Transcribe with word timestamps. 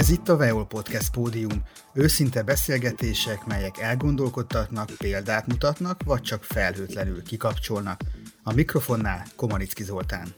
Ez 0.00 0.10
itt 0.10 0.28
a 0.28 0.36
Veol 0.36 0.66
Podcast 0.66 1.10
pódium, 1.10 1.62
őszinte 1.92 2.42
beszélgetések, 2.42 3.46
melyek 3.46 3.78
elgondolkodtatnak, 3.78 4.90
példát 4.98 5.46
mutatnak, 5.46 6.02
vagy 6.04 6.22
csak 6.22 6.44
felhőtlenül 6.44 7.22
kikapcsolnak. 7.22 8.00
A 8.42 8.52
mikrofonnál 8.52 9.26
Komanicki 9.36 9.82
Zoltán. 9.82 10.34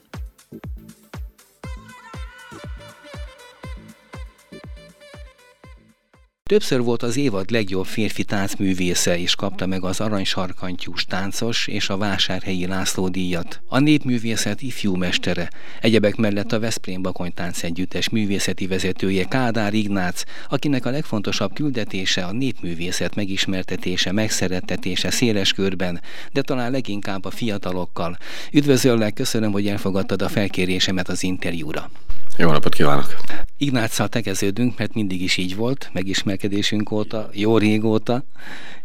Többször 6.53 6.81
volt 6.81 7.03
az 7.03 7.17
évad 7.17 7.51
legjobb 7.51 7.85
férfi 7.85 8.23
táncművésze, 8.23 9.19
és 9.19 9.35
kapta 9.35 9.65
meg 9.65 9.83
az 9.83 9.99
aranysarkantyús 9.99 11.05
táncos 11.05 11.67
és 11.67 11.89
a 11.89 11.97
vásárhelyi 11.97 12.67
László 12.67 13.07
díjat. 13.07 13.61
A 13.67 13.79
népművészet 13.79 14.61
ifjú 14.61 14.95
mestere, 14.95 15.49
egyebek 15.81 16.15
mellett 16.15 16.51
a 16.51 16.59
Veszprém 16.59 17.01
Bakony 17.01 17.33
Táncegyüttes 17.33 18.09
művészeti 18.09 18.67
vezetője 18.67 19.23
Kádár 19.23 19.73
Ignác, 19.73 20.23
akinek 20.49 20.85
a 20.85 20.89
legfontosabb 20.89 21.53
küldetése 21.53 22.25
a 22.25 22.31
népművészet 22.31 23.15
megismertetése, 23.15 24.11
megszerettetése 24.11 25.11
széles 25.11 25.53
körben, 25.53 26.01
de 26.33 26.41
talán 26.41 26.71
leginkább 26.71 27.25
a 27.25 27.31
fiatalokkal. 27.31 28.17
Üdvözöllek, 28.51 29.13
köszönöm, 29.13 29.51
hogy 29.51 29.67
elfogadtad 29.67 30.21
a 30.21 30.29
felkérésemet 30.29 31.09
az 31.09 31.23
interjúra. 31.23 31.89
Jó 32.37 32.51
napot 32.51 32.73
kívánok! 32.73 33.15
Ignáccal 33.57 34.07
tegeződünk, 34.07 34.77
mert 34.77 34.93
mindig 34.93 35.21
is 35.21 35.37
így 35.37 35.55
volt, 35.55 35.89
megismerkedésünk 35.93 36.91
óta, 36.91 37.29
jó 37.33 37.57
régóta, 37.57 38.23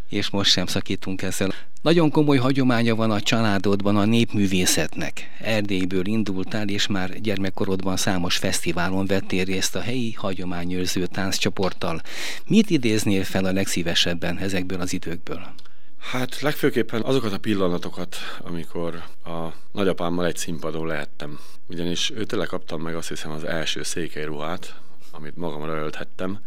és 0.09 0.31
most 0.31 0.51
sem 0.51 0.67
szakítunk 0.67 1.23
ezzel. 1.23 1.53
Nagyon 1.83 2.11
komoly 2.11 2.37
hagyománya 2.37 2.95
van 2.95 3.11
a 3.11 3.21
családodban 3.21 3.97
a 3.97 4.05
népművészetnek. 4.05 5.31
Erdélyből 5.41 6.07
indultál, 6.07 6.69
és 6.69 6.87
már 6.87 7.21
gyermekkorodban 7.21 7.97
számos 7.97 8.37
fesztiválon 8.37 9.07
vettél 9.07 9.45
részt 9.45 9.77
a 9.77 9.81
helyi 9.81 10.13
hagyományőrző 10.13 11.07
tánccsoporttal. 11.07 12.01
Mit 12.47 12.71
idéznél 12.71 13.25
fel 13.25 13.45
a 13.45 13.53
legszívesebben 13.53 14.39
ezekből 14.39 14.81
az 14.81 14.93
időkből? 14.93 15.55
Hát 15.99 16.41
legfőképpen 16.41 17.03
azokat 17.03 17.33
a 17.33 17.39
pillanatokat, 17.39 18.17
amikor 18.41 19.03
a 19.25 19.49
nagyapámmal 19.73 20.27
egy 20.27 20.37
színpadon 20.37 20.87
lehettem. 20.87 21.39
Ugyanis 21.67 22.11
őtől 22.11 22.47
kaptam 22.47 22.81
meg 22.81 22.95
azt 22.95 23.09
hiszem 23.09 23.31
az 23.31 23.45
első 23.45 23.83
székelyruhát, 23.83 24.75
amit 25.11 25.37
magamra 25.37 25.73
ölthettem. 25.73 26.39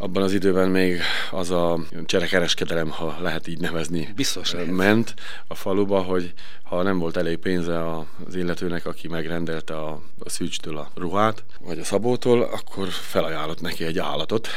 Abban 0.00 0.22
az 0.22 0.32
időben 0.32 0.68
még 0.70 1.00
az 1.30 1.50
a 1.50 1.78
cserekereskedelem, 2.06 2.90
ha 2.90 3.16
lehet 3.20 3.46
így 3.46 3.60
nevezni, 3.60 4.12
Biztos 4.16 4.52
lehet. 4.52 4.70
ment 4.70 5.14
a 5.46 5.54
faluba, 5.54 6.02
hogy 6.02 6.32
ha 6.62 6.82
nem 6.82 6.98
volt 6.98 7.16
elég 7.16 7.36
pénze 7.38 7.90
az 8.26 8.34
illetőnek, 8.34 8.86
aki 8.86 9.08
megrendelte 9.08 9.76
a, 9.76 10.02
a 10.18 10.28
szűcstől 10.28 10.76
a 10.76 10.90
ruhát, 10.94 11.44
vagy 11.60 11.78
a 11.78 11.84
szabótól, 11.84 12.42
akkor 12.42 12.88
felajánlott 12.88 13.60
neki 13.60 13.84
egy 13.84 13.98
állatot, 13.98 14.48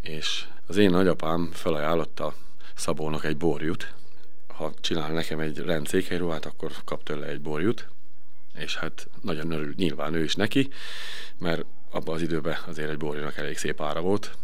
és 0.00 0.44
az 0.66 0.76
én 0.76 0.90
nagyapám 0.90 1.50
felajánlotta 1.52 2.34
Szabónak 2.74 3.24
egy 3.24 3.36
borjut. 3.36 3.94
Ha 4.46 4.72
csinál 4.80 5.12
nekem 5.12 5.38
egy 5.38 5.58
rendszékhelyruhát, 5.58 6.44
akkor 6.44 6.72
kap 6.84 7.02
tőle 7.02 7.26
egy 7.26 7.40
borjut, 7.40 7.88
és 8.54 8.76
hát 8.76 9.08
nagyon 9.22 9.50
örül 9.50 9.72
nyilván 9.76 10.14
ő 10.14 10.22
is 10.22 10.34
neki, 10.34 10.68
mert 11.38 11.64
abban 11.90 12.14
az 12.14 12.22
időben 12.22 12.56
azért 12.66 12.90
egy 12.90 12.96
borjúnak 12.96 13.36
elég 13.36 13.58
szép 13.58 13.80
ára 13.80 14.00
volt, 14.00 14.36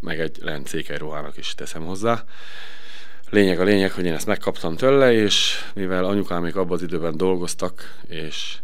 meg 0.00 0.20
egy 0.20 0.38
rendszékhelyruhának 0.42 1.36
is 1.36 1.54
teszem 1.54 1.84
hozzá. 1.84 2.24
Lényeg 3.30 3.60
a 3.60 3.64
lényeg, 3.64 3.92
hogy 3.92 4.04
én 4.04 4.12
ezt 4.12 4.26
megkaptam 4.26 4.76
tőle, 4.76 5.12
és 5.12 5.64
mivel 5.74 6.04
anyukám 6.04 6.42
még 6.42 6.56
abban 6.56 6.72
az 6.72 6.82
időben 6.82 7.16
dolgoztak, 7.16 7.98
és 8.06 8.58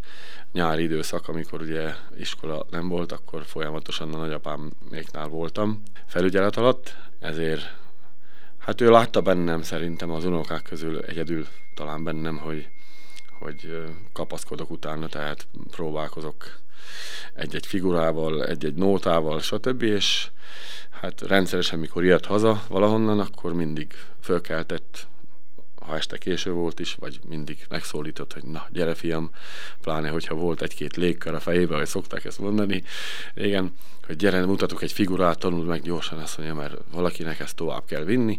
nyári 0.53 0.83
időszak, 0.83 1.29
amikor 1.29 1.61
ugye 1.61 1.95
iskola 2.17 2.67
nem 2.71 2.89
volt, 2.89 3.13
akkor 3.13 3.45
folyamatosan 3.45 4.15
a 4.15 4.17
nagyapám 4.17 4.73
mégnál 4.91 5.29
voltam 5.29 5.83
felügyelet 6.07 6.57
alatt, 6.57 6.97
ezért 7.21 7.75
Hát 8.65 8.81
ő 8.81 8.91
látta 8.91 9.21
bennem 9.21 9.63
szerintem 9.63 10.11
az 10.11 10.25
unokák 10.25 10.63
közül 10.63 11.01
egyedül 11.01 11.47
talán 11.75 12.05
bennem, 12.05 12.37
hogy, 12.37 12.69
hogy 13.39 13.85
kapaszkodok 14.13 14.71
utána, 14.71 15.09
tehát 15.09 15.47
próbálkozok 15.71 16.61
egy-egy 17.35 17.67
figurával, 17.67 18.47
egy-egy 18.47 18.75
nótával, 18.75 19.41
stb. 19.41 19.83
És 19.83 20.31
hát 21.01 21.21
rendszeresen, 21.21 21.79
mikor 21.79 22.05
jött 22.05 22.27
haza 22.27 22.63
valahonnan, 22.69 23.21
akkor 23.21 23.53
mindig 23.53 23.93
fölkeltett 24.21 25.07
ha 25.87 25.97
este 25.97 26.19
késő 26.19 26.53
volt 26.53 26.81
is, 26.81 26.95
vagy 26.95 27.19
mindig 27.29 27.67
megszólított, 27.69 28.33
hogy 28.33 28.45
na, 28.45 28.67
gyere 28.71 28.95
fiam, 28.95 29.31
pláne, 29.81 30.09
hogyha 30.09 30.35
volt 30.35 30.63
egy-két 30.63 30.97
légkör 30.97 31.35
a 31.35 31.41
fejébe, 31.41 31.77
vagy 31.77 31.87
szokták 31.87 32.25
ezt 32.25 32.39
mondani. 32.39 32.83
Igen, 33.35 33.73
hogy 34.07 34.17
gyere, 34.17 34.45
mutatok 34.45 34.83
egy 34.83 34.93
figurát, 34.93 35.39
tanuld 35.39 35.67
meg 35.67 35.83
gyorsan 35.83 36.19
azt 36.19 36.39
mondja, 36.39 36.57
mert 36.57 36.75
valakinek 36.93 37.41
ezt 37.41 37.57
tovább 37.57 37.85
kell 37.87 38.05
vinni. 38.05 38.39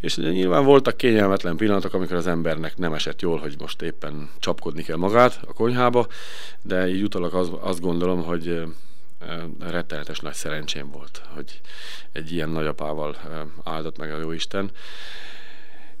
És 0.00 0.16
ugye 0.16 0.30
nyilván 0.30 0.64
voltak 0.64 0.96
kényelmetlen 0.96 1.56
pillanatok, 1.56 1.94
amikor 1.94 2.16
az 2.16 2.26
embernek 2.26 2.76
nem 2.76 2.92
esett 2.92 3.20
jól, 3.22 3.38
hogy 3.38 3.54
most 3.58 3.82
éppen 3.82 4.30
csapkodni 4.38 4.82
kell 4.82 4.96
magát 4.96 5.40
a 5.46 5.52
konyhába, 5.52 6.06
de 6.62 6.88
így 6.88 7.02
utalak 7.02 7.34
az, 7.34 7.50
azt 7.60 7.80
gondolom, 7.80 8.22
hogy 8.22 8.62
rettenetes 9.58 10.20
nagy 10.20 10.34
szerencsém 10.34 10.90
volt, 10.90 11.22
hogy 11.34 11.60
egy 12.12 12.32
ilyen 12.32 12.48
nagyapával 12.48 13.16
áldott 13.64 13.98
meg 13.98 14.12
a 14.12 14.18
Jóisten. 14.18 14.70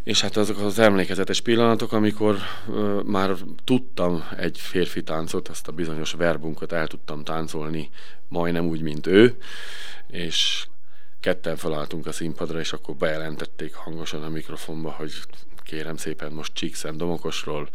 És 0.04 0.20
hát 0.20 0.36
azok 0.36 0.58
az 0.58 0.78
emlékezetes 0.78 1.40
pillanatok, 1.40 1.92
amikor 1.92 2.36
uh, 2.66 3.02
már 3.02 3.36
tudtam 3.64 4.24
egy 4.36 4.58
férfi 4.58 5.02
táncot, 5.02 5.48
azt 5.48 5.68
a 5.68 5.72
bizonyos 5.72 6.12
verbunkat 6.12 6.72
el 6.72 6.86
tudtam 6.86 7.24
táncolni 7.24 7.90
majdnem 8.28 8.66
úgy, 8.66 8.80
mint 8.80 9.06
ő, 9.06 9.36
és 10.06 10.66
ketten 11.20 11.56
felálltunk 11.56 12.06
a 12.06 12.12
színpadra, 12.12 12.60
és 12.60 12.72
akkor 12.72 12.94
bejelentették 12.94 13.74
hangosan 13.74 14.22
a 14.22 14.28
mikrofonba, 14.28 14.90
hogy 14.90 15.12
kérem 15.62 15.96
szépen 15.96 16.32
most 16.32 16.54
Csíkszent 16.54 16.96
Domokosról 16.96 17.68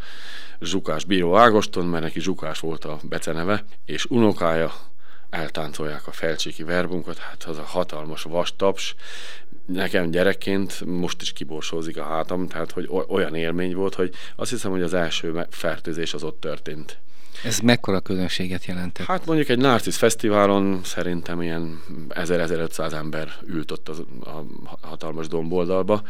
Zsukás 0.60 1.04
Bíró 1.04 1.36
Ágoston, 1.36 1.86
mert 1.86 2.02
neki 2.02 2.20
Zsukás 2.20 2.60
volt 2.60 2.84
a 2.84 2.98
beceneve, 3.02 3.64
és 3.84 4.04
unokája 4.04 4.72
eltáncolják 5.30 6.06
a 6.06 6.12
felcsíki 6.12 6.62
verbunkat, 6.62 7.18
hát 7.18 7.44
az 7.44 7.58
a 7.58 7.62
hatalmas 7.62 8.22
vastaps, 8.22 8.94
nekem 9.66 10.10
gyerekként 10.10 10.84
most 10.84 11.22
is 11.22 11.32
kiborsózik 11.32 11.98
a 11.98 12.04
hátam, 12.04 12.48
tehát 12.48 12.70
hogy 12.70 12.88
olyan 13.08 13.34
élmény 13.34 13.74
volt, 13.74 13.94
hogy 13.94 14.14
azt 14.36 14.50
hiszem, 14.50 14.70
hogy 14.70 14.82
az 14.82 14.94
első 14.94 15.46
fertőzés 15.50 16.14
az 16.14 16.22
ott 16.22 16.40
történt. 16.40 16.98
Ez 17.44 17.58
mekkora 17.58 18.00
közönséget 18.00 18.64
jelentett? 18.64 19.06
Hát 19.06 19.26
mondjuk 19.26 19.48
egy 19.48 19.58
Narcisz 19.58 19.96
Fesztiválon 19.96 20.80
szerintem 20.84 21.42
ilyen 21.42 21.82
1000-1500 22.08 22.92
ember 22.92 23.32
ült 23.46 23.70
ott 23.70 23.88
az, 23.88 24.02
a 24.24 24.44
hatalmas 24.86 25.28
domboldalba, 25.28 26.02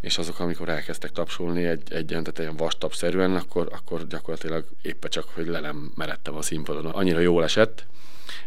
és 0.00 0.18
azok, 0.18 0.40
amikor 0.40 0.68
elkezdtek 0.68 1.12
tapsolni 1.12 1.64
egy, 1.64 1.82
egy 1.92 2.06
tehát 2.06 2.38
ilyen 2.38 2.56
vastapszerűen, 2.56 3.34
akkor, 3.34 3.68
akkor 3.72 4.06
gyakorlatilag 4.06 4.64
éppen 4.82 5.10
csak, 5.10 5.24
hogy 5.34 5.46
le 5.46 5.60
nem 5.60 5.92
meredtem 5.94 6.36
a 6.36 6.42
színpadon. 6.42 6.86
Annyira 6.86 7.20
jól 7.20 7.44
esett, 7.44 7.86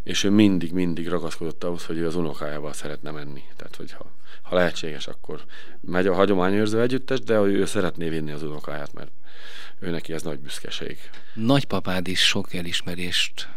és 0.03 0.23
ő 0.23 0.29
mindig, 0.29 0.71
mindig 0.71 1.07
ragaszkodott 1.07 1.63
ahhoz, 1.63 1.85
hogy 1.85 1.97
ő 1.97 2.07
az 2.07 2.15
unokájával 2.15 2.73
szeretne 2.73 3.11
menni. 3.11 3.43
Tehát, 3.55 3.75
hogy 3.75 3.91
ha, 3.91 4.55
lehetséges, 4.55 5.07
akkor 5.07 5.43
megy 5.81 6.07
a 6.07 6.13
hagyományőrző 6.13 6.81
együttes, 6.81 7.19
de 7.19 7.39
ő 7.39 7.65
szeretné 7.65 8.09
vinni 8.09 8.31
az 8.31 8.43
unokáját, 8.43 8.93
mert 8.93 9.11
ő 9.79 9.89
neki 9.89 10.13
ez 10.13 10.21
nagy 10.21 10.39
büszkeség. 10.39 10.97
Nagypapád 11.33 12.07
is 12.07 12.27
sok 12.27 12.53
elismerést 12.53 13.47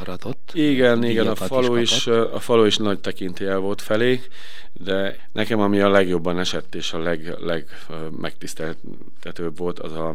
aratott. 0.00 0.50
Igen, 0.54 1.04
igen, 1.04 1.26
a 1.26 1.34
falu, 1.34 1.76
is, 1.76 1.96
is, 1.96 2.06
a 2.06 2.40
falu 2.40 2.64
is 2.64 2.76
nagy 2.76 3.00
tekintélyel 3.00 3.58
volt 3.58 3.82
felé, 3.82 4.20
de 4.72 5.28
nekem 5.32 5.60
ami 5.60 5.80
a 5.80 5.88
legjobban 5.88 6.38
esett 6.38 6.74
és 6.74 6.92
a 6.92 6.98
leg, 6.98 7.34
leg 7.38 7.86
megtiszteltetőbb 8.10 9.56
volt, 9.56 9.78
az 9.78 9.92
a, 9.92 10.14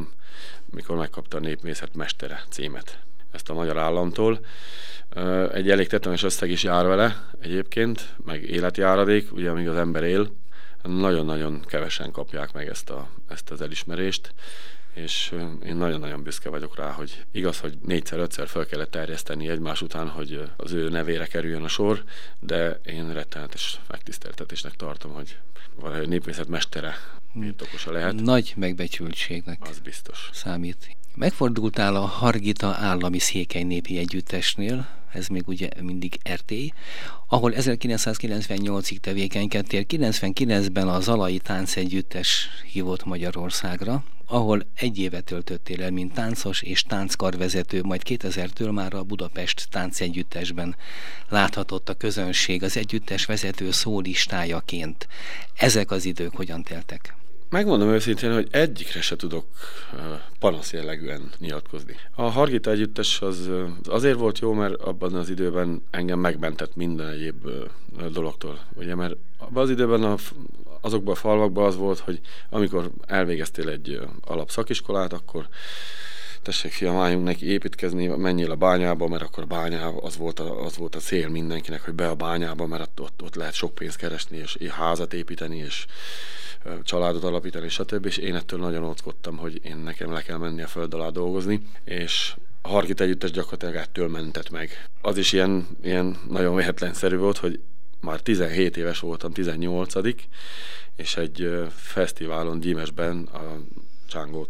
mikor 0.65 0.97
megkapta 0.97 1.37
a 1.37 1.39
népmészet 1.39 1.95
mestere 1.95 2.43
címet 2.49 2.99
ezt 3.31 3.49
a 3.49 3.53
magyar 3.53 3.77
államtól. 3.77 4.39
Egy 5.53 5.69
elég 5.69 5.87
tetemes 5.87 6.23
összeg 6.23 6.49
is 6.49 6.63
jár 6.63 6.85
vele 6.85 7.23
egyébként, 7.39 8.15
meg 8.25 8.43
életjáradék, 8.43 9.33
ugye 9.33 9.49
amíg 9.49 9.67
az 9.67 9.75
ember 9.75 10.03
él, 10.03 10.29
nagyon-nagyon 10.83 11.61
kevesen 11.65 12.11
kapják 12.11 12.53
meg 12.53 12.67
ezt, 12.67 12.89
a, 12.89 13.09
ezt 13.27 13.51
az 13.51 13.61
elismerést, 13.61 14.33
és 14.93 15.33
én 15.65 15.75
nagyon-nagyon 15.75 16.23
büszke 16.23 16.49
vagyok 16.49 16.75
rá, 16.75 16.91
hogy 16.91 17.25
igaz, 17.31 17.59
hogy 17.59 17.77
négyszer-ötszer 17.85 18.47
fel 18.47 18.65
kellett 18.65 18.91
terjeszteni 18.91 19.49
egymás 19.49 19.81
után, 19.81 20.07
hogy 20.09 20.49
az 20.57 20.71
ő 20.71 20.89
nevére 20.89 21.25
kerüljön 21.25 21.63
a 21.63 21.67
sor, 21.67 22.03
de 22.39 22.79
én 22.85 23.13
rettenetes 23.13 23.79
megtiszteltetésnek 23.87 24.73
tartom, 24.73 25.13
hogy 25.13 25.37
valahogy 25.75 26.07
népmészet 26.07 26.47
mestere 26.47 26.95
birtokosa 27.33 27.91
lehet. 27.91 28.21
Nagy 28.21 28.53
megbecsültségnek 28.55 29.59
az 29.61 29.79
biztos. 29.79 30.29
számít. 30.33 30.95
Megfordultál 31.19 31.95
a 31.95 32.05
Hargita 32.05 32.67
állami 32.67 33.19
székely 33.19 33.63
népi 33.63 33.97
együttesnél, 33.97 34.87
ez 35.13 35.27
még 35.27 35.47
ugye 35.47 35.69
mindig 35.81 36.19
RT, 36.33 36.53
ahol 37.27 37.53
1998-ig 37.55 38.97
tevékenykedtél, 38.97 39.83
99-ben 39.89 40.87
a 40.87 40.99
Zalai 40.99 41.37
Tánc 41.37 41.75
Együttes 41.75 42.49
hívott 42.71 43.05
Magyarországra. 43.05 44.03
ahol 44.25 44.65
egy 44.75 44.99
évet 44.99 45.23
töltöttél 45.23 45.83
el, 45.83 45.91
mint 45.91 46.13
táncos 46.13 46.61
és 46.61 46.83
tánckarvezető, 46.83 47.83
majd 47.83 48.01
2000-től 48.05 48.71
már 48.71 48.93
a 48.93 49.03
Budapest 49.03 49.67
táncegyüttesben 49.69 50.75
láthatott 51.29 51.89
a 51.89 51.93
közönség 51.93 52.63
az 52.63 52.77
együttes 52.77 53.25
vezető 53.25 53.71
szólistájaként. 53.71 55.07
Ezek 55.55 55.91
az 55.91 56.05
idők 56.05 56.35
hogyan 56.35 56.63
teltek? 56.63 57.15
Megmondom 57.49 57.89
őszintén, 57.89 58.33
hogy 58.33 58.47
egyikre 58.51 59.01
se 59.01 59.15
tudok 59.15 59.45
panasz 60.39 60.73
jellegűen 60.73 61.31
nyilatkozni. 61.37 61.95
A 62.15 62.21
Hargita 62.21 62.71
együttes 62.71 63.21
az 63.21 63.49
azért 63.83 64.17
volt 64.17 64.39
jó, 64.39 64.53
mert 64.53 64.73
abban 64.81 65.13
az 65.13 65.29
időben 65.29 65.81
engem 65.91 66.19
megmentett 66.19 66.75
minden 66.75 67.07
egyéb 67.07 67.47
dologtól. 68.11 68.59
Ugye, 68.73 68.95
mert 68.95 69.15
abban 69.37 69.63
az 69.63 69.69
időben 69.69 70.03
a, 70.03 70.15
azokban 70.81 71.13
a 71.13 71.17
falvakban 71.17 71.65
az 71.65 71.75
volt, 71.75 71.99
hogy 71.99 72.19
amikor 72.49 72.91
elvégeztél 73.05 73.69
egy 73.69 73.99
alapszakiskolát, 74.25 75.13
akkor 75.13 75.47
tessék 76.47 76.71
fiam, 76.71 76.95
álljunk 76.95 77.23
neki 77.23 77.45
építkezni, 77.45 78.07
menjél 78.07 78.51
a 78.51 78.55
bányába, 78.55 79.07
mert 79.07 79.23
akkor 79.23 79.43
a 79.43 79.47
bányába 79.47 80.01
az 80.01 80.17
volt 80.17 80.39
a, 80.39 80.65
az 80.65 80.77
volt 80.77 80.95
a 80.95 80.99
cél 80.99 81.29
mindenkinek, 81.29 81.81
hogy 81.81 81.93
be 81.93 82.09
a 82.09 82.15
bányába, 82.15 82.65
mert 82.67 82.99
ott, 82.99 83.21
ott 83.23 83.35
lehet 83.35 83.53
sok 83.53 83.75
pénzt 83.75 83.97
keresni, 83.97 84.37
és 84.37 84.57
házat 84.69 85.13
építeni, 85.13 85.57
és 85.57 85.85
családot 86.83 87.23
alapítani, 87.23 87.69
stb. 87.69 88.05
És 88.05 88.17
én 88.17 88.35
ettől 88.35 88.59
nagyon 88.59 88.83
óckodtam, 88.83 89.37
hogy 89.37 89.59
én 89.63 89.77
nekem 89.77 90.11
le 90.11 90.21
kell 90.21 90.37
menni 90.37 90.61
a 90.61 90.67
föld 90.67 90.93
alá 90.93 91.09
dolgozni, 91.09 91.61
és 91.83 92.35
a 92.61 92.67
Hargit 92.67 93.01
együttes 93.01 93.31
gyakorlatilag 93.31 93.75
ettől 93.75 94.07
mentett 94.07 94.49
meg. 94.49 94.89
Az 95.01 95.17
is 95.17 95.31
ilyen, 95.31 95.67
ilyen 95.83 96.17
nagyon 96.29 96.55
véletlenszerű 96.55 97.17
volt, 97.17 97.37
hogy 97.37 97.59
már 98.01 98.19
17 98.19 98.77
éves 98.77 98.99
voltam, 98.99 99.31
18 99.31 99.93
és 100.95 101.17
egy 101.17 101.67
fesztiválon 101.69 102.59
Gyimesben 102.59 103.23
a 103.23 103.41
Csángó, 104.07 104.47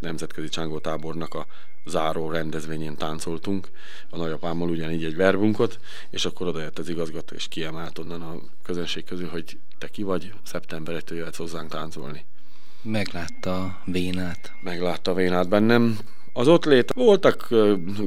nemzetközi 0.00 0.48
Csángó 0.48 0.78
tábornak 0.78 1.34
a 1.34 1.46
záró 1.86 2.30
rendezvényén 2.30 2.96
táncoltunk, 2.96 3.68
a 4.10 4.16
nagyapámmal 4.16 4.68
ugyanígy 4.68 5.04
egy 5.04 5.16
verbunkot, 5.16 5.78
és 6.10 6.24
akkor 6.24 6.46
oda 6.46 6.60
jött 6.60 6.78
az 6.78 6.88
igazgató, 6.88 7.34
és 7.34 7.48
kiemelt 7.48 7.98
onnan 7.98 8.22
a 8.22 8.34
közönség 8.62 9.04
közül, 9.04 9.28
hogy 9.28 9.58
te 9.78 9.88
ki 9.88 10.02
vagy, 10.02 10.32
szeptember 10.42 10.94
1 10.94 11.02
jöhetsz 11.08 11.36
hozzánk 11.36 11.70
táncolni. 11.70 12.24
Meglátta 12.82 13.62
a 13.62 13.80
vénát. 13.84 14.52
Meglátta 14.62 15.10
a 15.10 15.14
vénát 15.14 15.48
bennem. 15.48 15.98
Az 16.32 16.48
ott 16.48 16.64
lét 16.64 16.92
voltak 16.92 17.48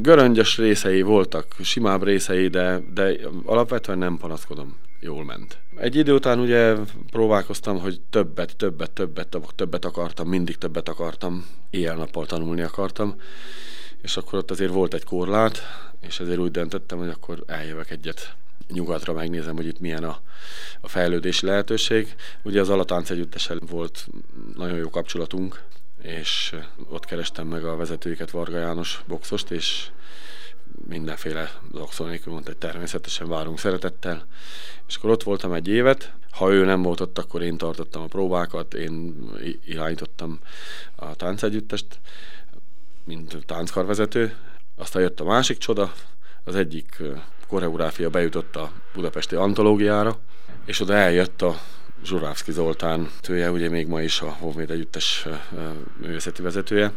göröngyös 0.01 0.57
részei, 0.57 1.01
voltak 1.01 1.55
simább 1.61 2.03
részei, 2.03 2.47
de, 2.47 2.79
de 2.93 3.15
alapvetően 3.45 3.97
nem 3.97 4.17
panaszkodom. 4.17 4.75
Jól 5.03 5.23
ment. 5.23 5.57
Egy 5.75 5.95
idő 5.95 6.13
után 6.13 6.39
ugye 6.39 6.75
próbálkoztam, 7.11 7.79
hogy 7.79 8.01
többet, 8.09 8.55
többet, 8.55 8.91
többet, 8.91 9.37
többet 9.55 9.85
akartam, 9.85 10.27
mindig 10.27 10.57
többet 10.57 10.89
akartam, 10.89 11.45
éjjel-nappal 11.69 12.25
tanulni 12.25 12.61
akartam, 12.61 13.15
és 14.01 14.17
akkor 14.17 14.39
ott 14.39 14.51
azért 14.51 14.71
volt 14.71 14.93
egy 14.93 15.03
korlát, 15.03 15.61
és 16.01 16.19
ezért 16.19 16.39
úgy 16.39 16.51
döntöttem, 16.51 16.97
hogy 16.97 17.09
akkor 17.09 17.43
eljövök 17.47 17.89
egyet 17.89 18.35
nyugatra, 18.67 19.13
megnézem, 19.13 19.55
hogy 19.55 19.67
itt 19.67 19.79
milyen 19.79 20.03
a, 20.03 20.19
a 20.81 20.87
fejlődési 20.87 21.45
lehetőség. 21.45 22.15
Ugye 22.43 22.61
az 22.61 22.69
Alatánc 22.69 23.09
együttesen 23.09 23.61
volt 23.69 24.07
nagyon 24.55 24.77
jó 24.77 24.89
kapcsolatunk, 24.89 25.61
és 26.01 26.55
ott 26.89 27.05
kerestem 27.05 27.47
meg 27.47 27.65
a 27.65 27.75
vezetőiket, 27.75 28.31
Varga 28.31 28.57
János 28.57 29.03
boxost, 29.07 29.51
és 29.51 29.89
mindenféle 30.87 31.51
zokszó 31.73 32.05
nélkül 32.05 32.33
mondta, 32.33 32.51
hogy 32.51 32.59
természetesen 32.59 33.27
várunk 33.27 33.59
szeretettel. 33.59 34.25
És 34.87 34.95
akkor 34.95 35.09
ott 35.09 35.23
voltam 35.23 35.53
egy 35.53 35.67
évet, 35.67 36.13
ha 36.31 36.51
ő 36.51 36.65
nem 36.65 36.81
volt 36.81 36.99
ott, 36.99 37.17
akkor 37.17 37.41
én 37.41 37.57
tartottam 37.57 38.01
a 38.01 38.07
próbákat, 38.07 38.73
én 38.73 39.15
irányítottam 39.65 40.39
a 40.95 41.15
táncegyüttest, 41.15 41.85
mint 43.03 43.37
tánckarvezető. 43.45 44.35
Aztán 44.75 45.01
jött 45.01 45.19
a 45.19 45.23
másik 45.23 45.57
csoda, 45.57 45.93
az 46.43 46.55
egyik 46.55 47.01
koreográfia 47.47 48.09
bejutott 48.09 48.55
a 48.55 48.71
budapesti 48.93 49.35
antológiára, 49.35 50.19
és 50.65 50.79
oda 50.79 50.93
eljött 50.93 51.41
a 51.41 51.59
Zsurávszki 52.03 52.51
Zoltán 52.51 53.09
tője, 53.21 53.51
ugye 53.51 53.69
még 53.69 53.87
ma 53.87 54.01
is 54.01 54.21
a 54.21 54.31
Hovméd 54.31 54.71
együttes 54.71 55.27
művészeti 55.97 56.41
vezetője, 56.41 56.91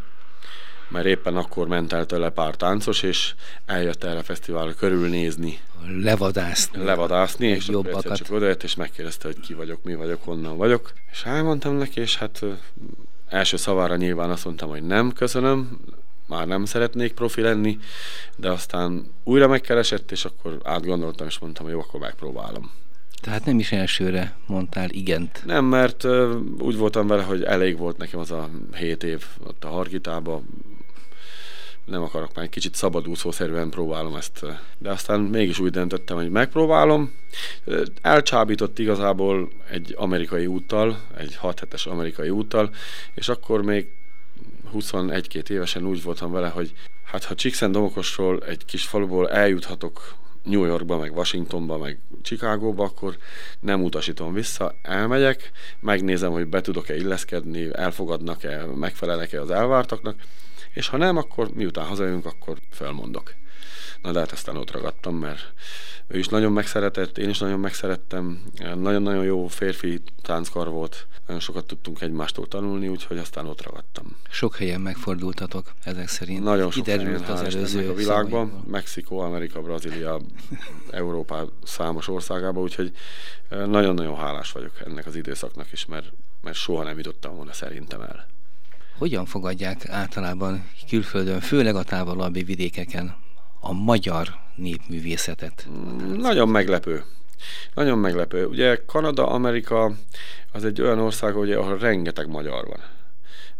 mert 0.88 1.06
éppen 1.06 1.37
akkor 1.37 1.69
ment 1.69 1.93
el 1.93 2.06
tőle 2.06 2.31
pár 2.31 2.55
táncos, 2.55 3.03
és 3.03 3.35
eljött 3.67 4.05
erre 4.05 4.19
a 4.19 4.23
fesztiválra 4.23 4.75
körülnézni. 4.75 5.59
Levadászni. 6.03 6.85
Levadászni, 6.85 7.47
és 7.47 7.69
jobbakat. 7.69 8.05
akkor 8.05 8.17
csak 8.17 8.31
odajött, 8.31 8.62
és 8.62 8.75
megkérdezte, 8.75 9.27
hogy 9.27 9.41
ki 9.41 9.55
vagyok, 9.55 9.83
mi 9.83 9.94
vagyok, 9.94 10.25
honnan 10.25 10.56
vagyok. 10.56 10.93
És 11.11 11.25
elmondtam 11.25 11.77
neki, 11.77 12.00
és 12.00 12.17
hát 12.17 12.44
első 13.29 13.56
szavára 13.56 13.97
nyilván 13.97 14.31
azt 14.31 14.44
mondtam, 14.44 14.69
hogy 14.69 14.83
nem, 14.83 15.12
köszönöm, 15.12 15.79
már 16.27 16.47
nem 16.47 16.65
szeretnék 16.65 17.12
profi 17.12 17.41
lenni, 17.41 17.79
de 18.37 18.50
aztán 18.50 19.06
újra 19.25 19.49
megkeresett, 19.49 20.11
és 20.11 20.25
akkor 20.25 20.61
átgondoltam, 20.65 21.27
és 21.27 21.38
mondtam, 21.38 21.65
hogy 21.65 21.75
jó, 21.75 21.81
akkor 21.81 22.00
megpróbálom. 22.00 22.71
Tehát 23.21 23.44
nem 23.44 23.59
is 23.59 23.73
elsőre 23.73 24.37
mondtál 24.47 24.91
igent. 24.91 25.43
Nem, 25.44 25.65
mert 25.65 26.05
uh, 26.05 26.37
úgy 26.59 26.77
voltam 26.77 27.06
vele, 27.06 27.23
hogy 27.23 27.43
elég 27.43 27.79
volt 27.79 27.97
nekem 27.97 28.21
az 28.21 28.31
a 28.31 28.50
hét 28.75 29.05
év 29.05 29.25
ott 29.47 29.65
a 29.65 29.69
Hargitába, 29.69 30.43
nem 31.87 32.03
akarok 32.03 32.35
már 32.35 32.44
egy 32.44 32.50
kicsit 32.50 32.75
szabadúszószerűen 32.75 33.71
próbálom 33.71 34.15
ezt. 34.15 34.47
De 34.79 34.91
aztán 34.91 35.21
mégis 35.21 35.59
úgy 35.59 35.71
döntöttem, 35.71 36.17
hogy 36.17 36.31
megpróbálom. 36.31 37.15
Elcsábított 38.03 38.79
igazából 38.79 39.49
egy 39.71 39.94
amerikai 39.99 40.47
úttal, 40.47 41.00
egy 41.17 41.37
6 41.37 41.59
hetes 41.59 41.87
amerikai 41.87 42.31
úttal, 42.31 42.71
és 43.15 43.29
akkor 43.29 43.62
még 43.62 43.87
21-2 44.75 45.49
évesen 45.49 45.87
úgy 45.87 46.03
voltam 46.03 46.33
vele, 46.33 46.49
hogy 46.49 46.73
hát 47.05 47.25
ha 47.25 47.35
Csíkszent-Domokosról 47.35 48.43
egy 48.47 48.65
kis 48.65 48.85
faluból 48.85 49.31
eljuthatok 49.31 50.15
New 50.43 50.65
Yorkba, 50.65 50.99
meg 50.99 51.17
Washingtonba, 51.17 51.79
meg 51.79 51.99
Chicagóba, 52.23 52.85
akkor 52.85 53.17
nem 53.61 53.83
utasítom 53.83 54.33
vissza, 54.33 54.75
elmegyek, 54.83 55.50
megnézem, 55.81 56.33
hogy 56.33 56.47
be 56.47 56.61
tudok-e 56.61 56.97
illeszkedni, 56.97 57.69
elfogadnak-e, 57.73 58.65
megfelelnek-e 58.65 59.41
az 59.41 59.50
elvártaknak, 59.50 60.17
és 60.76 60.88
ha 60.88 60.96
nem, 60.96 61.17
akkor 61.17 61.50
miután 61.55 61.87
hazajönünk, 61.87 62.26
akkor 62.26 62.58
felmondok. 62.70 63.34
Na 64.02 64.12
de 64.12 64.19
hát 64.19 64.32
aztán 64.32 64.56
ott 64.56 64.70
ragadtam, 64.70 65.14
mert 65.17 65.52
ő 66.06 66.19
is 66.19 66.28
nagyon 66.28 66.52
megszeretett, 66.52 67.19
én 67.19 67.28
is 67.28 67.38
nagyon 67.38 67.61
megszerettem, 67.61 68.43
nagyon-nagyon 68.58 69.25
jó 69.25 69.46
férfi 69.46 70.02
tánckar 70.23 70.69
volt, 70.69 71.06
nagyon 71.26 71.43
sokat 71.43 71.64
tudtunk 71.64 72.00
egymástól 72.00 72.46
tanulni, 72.46 72.88
úgyhogy 72.88 73.19
aztán 73.19 73.46
ott 73.46 73.62
ragadtam. 73.62 74.17
Sok 74.31 74.56
helyen 74.56 74.81
megfordultatok 74.81 75.73
ezek 75.84 76.08
szerint. 76.08 76.43
Nagyon 76.43 76.70
sok 76.70 76.84
Kiderült 76.84 77.20
helyen, 77.20 77.44
az 77.44 77.55
előző 77.55 77.90
a 77.90 77.94
világban, 77.94 78.46
szavaiból. 78.46 78.70
Mexikó, 78.70 79.19
Amerika, 79.19 79.61
Brazília, 79.61 80.20
Európá 80.90 81.45
számos 81.64 82.09
országában, 82.09 82.62
úgyhogy 82.62 82.92
eh, 83.49 83.66
nagyon-nagyon 83.66 84.16
hálás 84.16 84.52
vagyok 84.52 84.80
ennek 84.87 85.06
az 85.06 85.16
időszaknak 85.16 85.73
is, 85.73 85.87
mert, 85.87 86.12
mert 86.42 86.56
soha 86.56 86.83
nem 86.83 86.97
jutottam 86.97 87.37
volna 87.37 87.52
szerintem 87.52 88.00
el. 88.00 88.35
Hogyan 88.99 89.25
fogadják 89.25 89.88
általában 89.88 90.69
külföldön, 90.88 91.41
főleg 91.41 91.76
a 91.76 91.83
távolabbi 91.83 92.43
vidékeken 92.43 93.17
a 93.61 93.73
magyar 93.73 94.35
népművészetet? 94.55 95.69
Nagyon 96.17 96.49
meglepő. 96.49 97.05
Nagyon 97.75 97.99
meglepő. 97.99 98.47
Ugye 98.47 98.83
Kanada, 98.87 99.29
Amerika 99.29 99.93
az 100.53 100.65
egy 100.65 100.81
olyan 100.81 100.99
ország, 100.99 101.37
ugye, 101.37 101.57
ahol 101.57 101.79
rengeteg 101.79 102.29
magyar 102.29 102.67
van. 102.67 102.81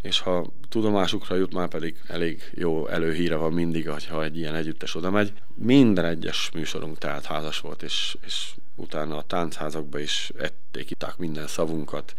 És 0.03 0.21
ha 0.21 0.47
tudomásukra 0.69 1.37
jut, 1.37 1.55
már 1.55 1.69
pedig 1.69 1.97
elég 2.09 2.51
jó 2.55 2.87
előhíre 2.87 3.37
van 3.37 3.53
mindig, 3.53 3.89
ha 3.89 4.25
egy 4.25 4.37
ilyen 4.39 4.55
együttes 4.55 4.95
oda 4.95 5.11
megy. 5.11 5.33
Minden 5.55 6.05
egyes 6.05 6.51
műsorunk 6.55 6.99
tehát 6.99 7.25
házas 7.25 7.61
volt, 7.61 7.83
és, 7.83 8.17
és 8.25 8.55
utána 8.77 9.17
a 9.17 9.23
táncházakba 9.23 9.99
is 9.99 10.33
ették, 10.39 10.91
itták 10.91 11.17
minden 11.17 11.47
szavunkat. 11.47 12.15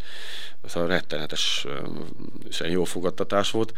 Szóval 0.66 0.90
rettenetes 0.90 1.66
és 2.50 2.60
jó 2.60 2.84
fogadtatás 2.84 3.52
volt. 3.52 3.74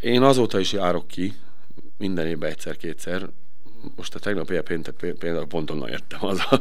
Én 0.00 0.22
azóta 0.22 0.58
is 0.58 0.72
járok 0.72 1.08
ki, 1.08 1.34
minden 1.98 2.26
évben 2.26 2.50
egyszer-kétszer. 2.50 3.28
Most 3.96 4.14
a 4.14 4.18
tegnap 4.18 4.62
péntek 4.62 4.94
például 4.94 5.46
pont 5.46 5.70
onnan 5.70 5.90
jöttem 5.90 6.18
haza 6.18 6.60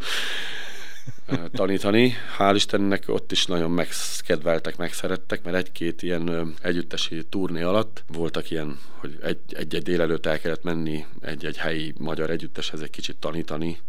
tanítani. 1.52 2.14
Hál' 2.38 2.56
Istennek 2.56 3.04
ott 3.08 3.32
is 3.32 3.46
nagyon 3.46 3.72
megkedveltek, 3.72 4.78
megszerettek, 4.78 5.44
mert 5.44 5.56
egy-két 5.56 6.02
ilyen 6.02 6.56
együttesi 6.62 7.24
turné 7.30 7.62
alatt 7.62 8.04
voltak 8.08 8.52
ilyen, 8.52 8.80
hogy 8.96 9.18
egy-egy 9.22 9.84
délelőtt 9.84 10.26
el 10.26 10.40
kellett 10.40 10.64
menni 10.64 11.06
egy-egy 11.22 11.58
helyi 11.58 11.94
magyar 11.98 12.30
együtteshez 12.30 12.82
egy 12.82 12.90
kicsit 12.90 13.18
tanítani, 13.18 13.80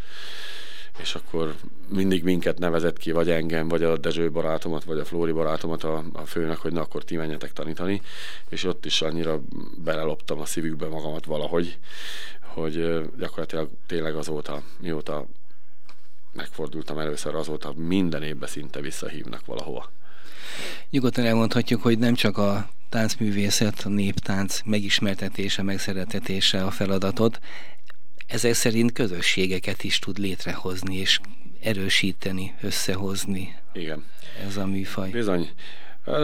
és 0.97 1.15
akkor 1.15 1.55
mindig 1.89 2.25
minket 2.25 2.59
nevezett 2.59 2.99
ki, 2.99 3.13
vagy 3.13 3.31
engem, 3.31 3.69
vagy 3.69 3.83
a 3.83 3.97
Dezső 3.97 4.31
barátomat, 4.31 4.85
vagy 4.85 4.99
a 4.99 5.05
Flóri 5.05 5.33
barátomat 5.33 5.85
a, 5.85 6.05
a 6.13 6.27
főnek, 6.27 6.57
hogy 6.57 6.73
na 6.73 6.81
akkor 6.81 7.05
ti 7.05 7.17
menjetek 7.17 7.53
tanítani, 7.53 8.03
és 8.49 8.65
ott 8.65 8.85
is 8.85 9.03
annyira 9.03 9.41
beleloptam 9.85 10.41
a 10.41 10.45
szívükbe 10.45 10.87
magamat 10.89 11.25
valahogy, 11.25 11.79
hogy 12.41 13.03
gyakorlatilag 13.19 13.71
tényleg 13.87 14.15
azóta, 14.15 14.63
mióta 14.81 15.27
megfordultam 16.33 16.99
először, 16.99 17.35
azóta 17.35 17.73
minden 17.77 18.23
évben 18.23 18.49
szinte 18.49 18.81
visszahívnak 18.81 19.47
valahova. 19.47 19.91
Nyugodtan 20.91 21.25
elmondhatjuk, 21.25 21.83
hogy 21.83 21.99
nem 21.99 22.15
csak 22.15 22.39
a 22.39 22.69
táncművészet, 22.89 23.81
a 23.85 23.89
néptánc 23.89 24.61
megismertetése, 24.65 25.63
megszeretetése 25.63 26.65
a 26.65 26.71
feladatod. 26.71 27.39
Ezek 28.27 28.55
szerint 28.55 28.93
közösségeket 28.93 29.85
is 29.85 29.99
tud 29.99 30.19
létrehozni 30.19 30.97
és 30.97 31.21
erősíteni, 31.61 32.55
összehozni. 32.61 33.57
Igen. 33.73 34.05
Ez 34.47 34.57
a 34.57 34.67
műfaj. 34.67 35.11
Bizony. 35.11 35.51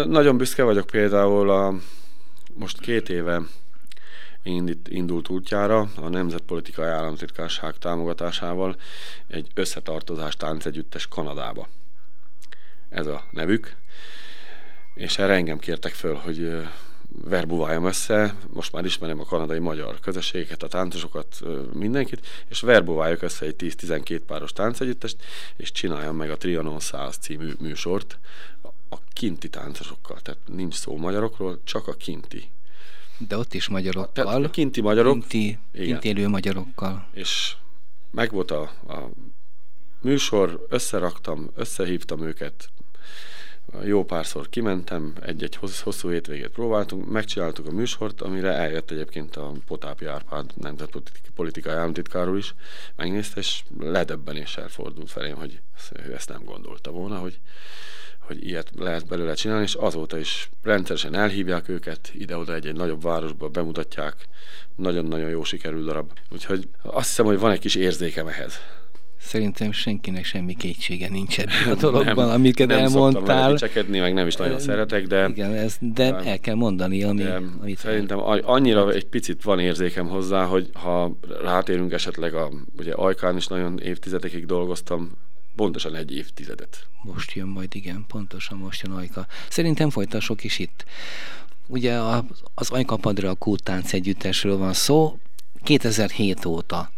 Nagyon 0.06 0.36
büszke 0.36 0.62
vagyok 0.62 0.86
például 0.86 1.50
a 1.50 1.74
most 2.54 2.80
két 2.80 3.08
éve 3.08 3.42
indult 4.88 5.28
útjára 5.28 5.90
a 5.96 6.08
Nemzetpolitikai 6.08 6.88
Államtitkárság 6.88 7.78
támogatásával 7.78 8.76
egy 9.26 9.50
összetartozás 9.54 10.36
táncegyüttes 10.36 11.06
Kanadába. 11.06 11.68
Ez 12.88 13.06
a 13.06 13.24
nevük. 13.30 13.76
És 14.94 15.18
erre 15.18 15.32
engem 15.32 15.58
kértek 15.58 15.92
föl, 15.92 16.14
hogy 16.14 16.56
verbuváljam 17.24 17.84
össze, 17.84 18.36
most 18.52 18.72
már 18.72 18.84
ismerem 18.84 19.20
a 19.20 19.24
kanadai 19.24 19.58
magyar 19.58 20.00
közösségeket, 20.00 20.62
a 20.62 20.68
táncosokat, 20.68 21.40
mindenkit, 21.72 22.26
és 22.48 22.60
verbuváljak 22.60 23.22
össze 23.22 23.46
egy 23.46 23.54
10-12 23.58 24.20
páros 24.26 24.52
táncegyüttest, 24.52 25.16
és 25.56 25.72
csináljam 25.72 26.16
meg 26.16 26.30
a 26.30 26.36
Trianon 26.36 26.80
100 26.80 27.16
című 27.16 27.52
műsort 27.60 28.18
a 28.88 28.96
kinti 29.12 29.48
táncosokkal. 29.48 30.20
Tehát 30.20 30.40
nincs 30.46 30.74
szó 30.74 30.96
magyarokról, 30.96 31.60
csak 31.64 31.88
a 31.88 31.92
kinti 31.92 32.50
de 33.28 33.36
ott 33.36 33.54
is 33.54 33.68
magyarokkal. 33.68 34.12
Tehát 34.12 34.50
kinti 34.50 34.80
magyarok. 34.80 35.18
Kinti, 35.18 35.58
kinti 35.72 36.08
élő 36.08 36.28
magyarokkal. 36.28 37.06
És 37.12 37.56
megvolt 38.10 38.50
a, 38.50 38.62
a 38.88 39.08
műsor, 40.00 40.66
összeraktam, 40.68 41.50
összehívtam 41.54 42.22
őket, 42.22 42.70
jó 43.84 44.04
párszor 44.04 44.48
kimentem, 44.48 45.12
egy-egy 45.20 45.58
hosszú 45.82 46.08
hétvégét 46.08 46.48
próbáltunk, 46.48 47.10
megcsináltuk 47.10 47.66
a 47.66 47.72
műsort, 47.72 48.20
amire 48.20 48.52
eljött 48.52 48.90
egyébként 48.90 49.36
a 49.36 49.52
Potápi 49.66 50.04
Árpád 50.04 50.50
nemzetpolitikai 50.54 51.72
államtitkáról 51.72 52.38
is, 52.38 52.54
megnézte, 52.96 53.40
és 53.40 53.62
ledöbbenéssel 53.78 54.68
fordult 54.68 55.10
felém, 55.10 55.34
hogy 55.36 55.60
ő 56.06 56.14
ezt 56.14 56.28
nem 56.28 56.44
gondolta 56.44 56.90
volna, 56.90 57.18
hogy 57.18 57.40
hogy 58.22 58.46
ilyet 58.46 58.70
lehet 58.78 59.06
belőle 59.06 59.34
csinálni, 59.34 59.62
és 59.62 59.74
azóta 59.74 60.18
is 60.18 60.50
rendszeresen 60.62 61.14
elhívják 61.14 61.68
őket, 61.68 62.10
ide-oda 62.14 62.54
egy-egy 62.54 62.76
nagyobb 62.76 63.02
városba 63.02 63.48
bemutatják, 63.48 64.14
nagyon-nagyon 64.76 65.30
jó 65.30 65.44
sikerül 65.44 65.84
darab. 65.84 66.12
Úgyhogy 66.30 66.68
azt 66.82 67.08
hiszem, 67.08 67.24
hogy 67.26 67.38
van 67.38 67.50
egy 67.50 67.58
kis 67.58 67.74
érzékem 67.74 68.28
ehhez. 68.28 68.60
Szerintem 69.22 69.72
senkinek 69.72 70.24
semmi 70.24 70.54
kétsége 70.56 71.08
nincs 71.08 71.38
ebben 71.38 71.68
a 71.70 71.74
dologban, 71.74 72.26
nem, 72.26 72.34
amiket 72.34 72.68
nem 72.68 72.78
elmondtál. 72.78 73.48
Nem 73.48 73.56
szoktam 73.56 73.86
meg 73.86 74.14
nem 74.14 74.26
is 74.26 74.34
nagyon 74.34 74.58
szeretek, 74.60 75.06
de... 75.06 75.28
Igen, 75.28 75.52
ez, 75.52 75.76
de 75.80 76.10
de 76.10 76.30
el 76.30 76.40
kell 76.40 76.54
mondani, 76.54 77.02
ami, 77.02 77.24
amit... 77.60 77.78
Szerintem 77.78 78.18
annyira 78.42 78.90
egy 78.90 79.06
picit 79.06 79.42
van 79.42 79.58
érzékem 79.58 80.08
hozzá, 80.08 80.44
hogy 80.44 80.70
ha 80.72 81.16
rátérünk 81.42 81.92
esetleg 81.92 82.34
a... 82.34 82.50
Ugye 82.78 82.92
Ajkán 82.92 83.36
is 83.36 83.46
nagyon 83.46 83.78
évtizedekig 83.78 84.46
dolgoztam, 84.46 85.10
pontosan 85.56 85.94
egy 85.94 86.16
évtizedet. 86.16 86.86
Most 87.02 87.32
jön 87.32 87.48
majd, 87.48 87.74
igen, 87.74 88.04
pontosan 88.08 88.58
most 88.58 88.82
jön 88.82 88.92
Ajka. 88.92 89.26
Szerintem 89.48 89.90
folytassuk 89.90 90.44
is 90.44 90.58
itt. 90.58 90.84
Ugye 91.66 91.98
az 92.54 92.70
Ajka 92.70 92.96
Padra 92.96 93.34
Kútánc 93.34 93.92
együttesről 93.92 94.56
van 94.56 94.72
szó, 94.72 95.18
2007 95.62 96.44
óta 96.44 96.90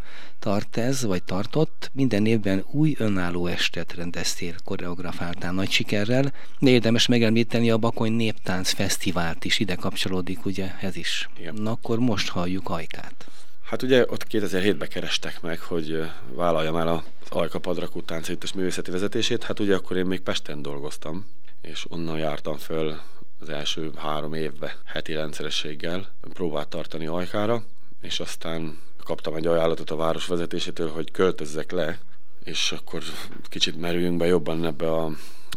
tart 0.44 0.76
ez, 0.76 1.04
vagy 1.04 1.22
tartott. 1.22 1.90
Minden 1.92 2.26
évben 2.26 2.64
új 2.70 2.94
önálló 2.98 3.46
estet 3.46 3.94
rendeztél, 3.94 4.54
koreografáltál 4.64 5.52
nagy 5.52 5.70
sikerrel, 5.70 6.32
de 6.58 6.70
érdemes 6.70 7.06
megemlíteni 7.06 7.70
a 7.70 7.78
Bakony 7.78 8.12
Néptánc 8.12 8.72
Fesztivált 8.72 9.44
is, 9.44 9.58
ide 9.58 9.74
kapcsolódik 9.74 10.44
ugye 10.44 10.72
ez 10.80 10.96
is. 10.96 11.28
Igen. 11.38 11.54
Na 11.54 11.70
akkor 11.70 11.98
most 11.98 12.28
halljuk 12.28 12.68
Ajkát. 12.68 13.26
Hát 13.62 13.82
ugye 13.82 14.04
ott 14.08 14.26
2007-ben 14.30 14.88
kerestek 14.88 15.40
meg, 15.40 15.60
hogy 15.60 16.10
vállaljam 16.34 16.76
el 16.76 16.88
az 16.88 17.02
Ajka 17.28 17.58
Padrakú 17.58 18.02
táncegyüttes 18.02 18.52
művészeti 18.52 18.90
vezetését. 18.90 19.44
Hát 19.44 19.60
ugye 19.60 19.74
akkor 19.74 19.96
én 19.96 20.06
még 20.06 20.20
Pesten 20.20 20.62
dolgoztam, 20.62 21.26
és 21.60 21.86
onnan 21.88 22.18
jártam 22.18 22.56
föl 22.56 23.00
az 23.40 23.48
első 23.48 23.90
három 23.96 24.34
évbe 24.34 24.76
heti 24.84 25.12
rendszerességgel 25.12 26.12
próbát 26.32 26.68
tartani 26.68 27.06
Ajkára, 27.06 27.64
és 28.00 28.20
aztán 28.20 28.78
kaptam 29.04 29.34
egy 29.34 29.46
ajánlatot 29.46 29.90
a 29.90 29.96
város 29.96 30.26
vezetésétől, 30.26 30.90
hogy 30.90 31.10
költözzek 31.10 31.70
le, 31.70 31.98
és 32.44 32.72
akkor 32.72 33.02
kicsit 33.48 33.80
merüljünk 33.80 34.16
be 34.16 34.26
jobban 34.26 34.64
ebbe 34.64 34.92
a, 34.92 35.04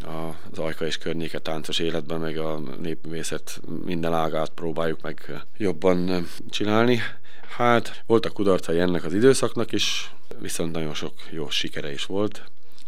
a, 0.03 0.35
az 0.51 0.59
ajka 0.59 0.85
és 0.85 0.97
környéke 0.97 1.39
táncos 1.39 1.79
életben, 1.79 2.19
meg 2.19 2.37
a 2.37 2.59
népművészet 2.81 3.61
minden 3.85 4.13
ágát 4.13 4.49
próbáljuk 4.49 5.01
meg 5.01 5.43
jobban 5.57 6.27
csinálni. 6.49 7.01
Hát 7.57 8.03
voltak 8.05 8.33
kudarcai 8.33 8.79
ennek 8.79 9.03
az 9.03 9.13
időszaknak 9.13 9.71
is, 9.71 10.13
viszont 10.39 10.71
nagyon 10.71 10.93
sok 10.93 11.13
jó 11.29 11.49
sikere 11.49 11.91
is 11.91 12.05
volt. 12.05 12.41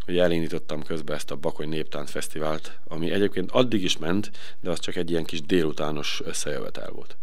hogy 0.06 0.18
elindítottam 0.18 0.84
közben 0.84 1.16
ezt 1.16 1.32
a 1.32 1.36
Bakony 1.36 1.70
Néptánc 1.70 2.12
Fesztivált, 2.12 2.80
ami 2.88 3.12
egyébként 3.12 3.52
addig 3.52 3.84
is 3.84 3.98
ment, 3.98 4.32
de 4.60 4.70
az 4.70 4.80
csak 4.80 4.96
egy 4.96 5.10
ilyen 5.10 5.24
kis 5.24 5.42
délutános 5.42 6.22
összejövetel 6.26 6.90
volt. 6.92 7.18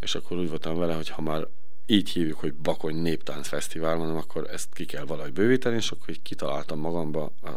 És 0.00 0.14
akkor 0.14 0.38
úgy 0.38 0.48
voltam 0.48 0.78
vele, 0.78 0.94
hogy 0.94 1.08
ha 1.08 1.22
már 1.22 1.46
így 1.90 2.10
hívjuk, 2.10 2.38
hogy 2.38 2.54
Bakony 2.54 2.96
Néptánc 2.96 3.48
Fesztivál, 3.48 3.96
mondom, 3.96 4.16
akkor 4.16 4.48
ezt 4.52 4.68
ki 4.72 4.84
kell 4.84 5.04
valahogy 5.04 5.32
bővíteni, 5.32 5.76
és 5.76 5.90
akkor 5.90 6.10
így 6.10 6.22
kitaláltam 6.22 6.78
magamba 6.78 7.32
a, 7.42 7.48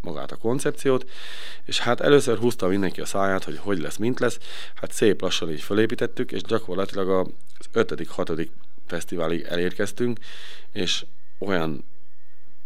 magát 0.00 0.32
a 0.32 0.36
koncepciót, 0.36 1.10
és 1.64 1.78
hát 1.78 2.00
először 2.00 2.38
húzta 2.38 2.66
mindenki 2.66 3.00
a 3.00 3.04
száját, 3.04 3.44
hogy 3.44 3.58
hogy 3.58 3.78
lesz, 3.78 3.96
mint 3.96 4.20
lesz, 4.20 4.38
hát 4.74 4.92
szép 4.92 5.20
lassan 5.20 5.50
így 5.50 5.60
fölépítettük, 5.60 6.32
és 6.32 6.42
gyakorlatilag 6.42 7.08
az 7.58 7.66
ötödik, 7.72 8.08
hatodik 8.08 8.50
fesztiválig 8.86 9.42
elérkeztünk, 9.42 10.18
és 10.72 11.04
olyan 11.38 11.84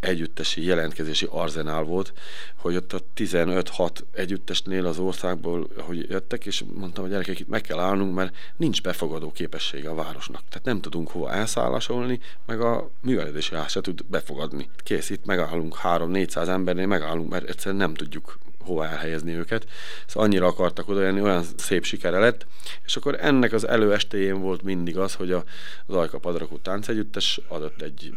együttesi 0.03 0.65
jelentkezési 0.65 1.27
arzenál 1.31 1.83
volt, 1.83 2.13
hogy 2.57 2.77
ott 2.77 2.93
a 2.93 3.01
15-6 3.17 3.91
együttesnél 4.13 4.87
az 4.87 4.99
országból, 4.99 5.69
hogy 5.79 6.11
jöttek, 6.11 6.47
és 6.47 6.65
mondtam, 6.75 7.03
hogy 7.03 7.13
gyerekek, 7.13 7.41
itt 7.41 7.49
meg 7.49 7.61
kell 7.61 7.79
állnunk, 7.79 8.15
mert 8.15 8.37
nincs 8.57 8.83
befogadó 8.83 9.33
képessége 9.33 9.91
a 9.91 9.95
városnak. 9.95 10.43
Tehát 10.49 10.65
nem 10.65 10.81
tudunk 10.81 11.11
hova 11.11 11.33
elszállásolni, 11.33 12.21
meg 12.47 12.61
a 12.61 12.91
művelődési 13.01 13.55
ház 13.55 13.71
se 13.71 13.81
tud 13.81 14.05
befogadni. 14.07 14.69
Kész, 14.77 15.11
itt 15.11 15.25
megállunk 15.25 15.77
3-400 15.83 16.49
embernél, 16.49 16.87
megállunk, 16.87 17.31
mert 17.31 17.49
egyszerűen 17.49 17.77
nem 17.77 17.95
tudjuk 17.95 18.39
hova 18.65 18.87
elhelyezni 18.87 19.33
őket. 19.33 19.67
Szóval 20.07 20.29
annyira 20.29 20.47
akartak 20.47 20.89
oda 20.89 21.03
jönni, 21.03 21.21
olyan 21.21 21.45
szép 21.57 21.85
sikere 21.85 22.19
lett. 22.19 22.47
És 22.85 22.97
akkor 22.97 23.17
ennek 23.21 23.53
az 23.53 23.69
előestéjén 23.69 24.41
volt 24.41 24.63
mindig 24.63 24.99
az, 24.99 25.15
hogy 25.15 25.33
a, 25.33 25.45
az 25.87 25.95
Ajka 25.95 26.19
Padrakú 26.19 26.59
táncegyüttes 26.59 27.41
adott 27.49 27.83
egy 27.83 28.13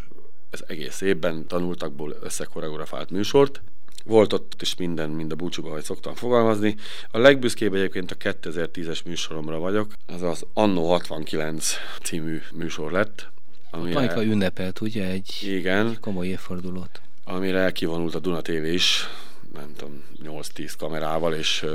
ez 0.55 0.63
egész 0.67 1.01
évben 1.01 1.47
tanultakból 1.47 2.15
összekoreografált 2.21 3.09
műsort. 3.09 3.61
Volt 4.05 4.33
ott 4.33 4.61
is 4.61 4.75
minden, 4.75 5.09
mind 5.09 5.31
a 5.31 5.35
búcsúban, 5.35 5.71
hogy 5.71 5.83
szoktam 5.83 6.15
fogalmazni. 6.15 6.75
A 7.11 7.17
legbüszkébb 7.17 7.73
egyébként 7.73 8.11
a 8.11 8.15
2010-es 8.15 9.05
műsoromra 9.05 9.59
vagyok. 9.59 9.93
Ez 10.05 10.21
az 10.21 10.45
Anno 10.53 10.87
69 10.87 11.73
című 12.03 12.41
műsor 12.53 12.91
lett. 12.91 13.29
Amire, 13.71 13.99
Majka 13.99 14.23
ünnepelt, 14.23 14.81
ugye, 14.81 15.05
egy, 15.05 15.39
igen, 15.41 15.87
egy 15.87 15.99
komoly 15.99 16.27
évfordulót. 16.27 17.01
Amire 17.23 17.59
elkivonult 17.59 18.15
a 18.15 18.19
Duna 18.19 18.41
TV 18.41 18.63
is, 18.63 19.09
nem 19.53 19.73
tudom, 19.75 20.03
8-10 20.23 20.73
kamerával, 20.77 21.33
és 21.33 21.65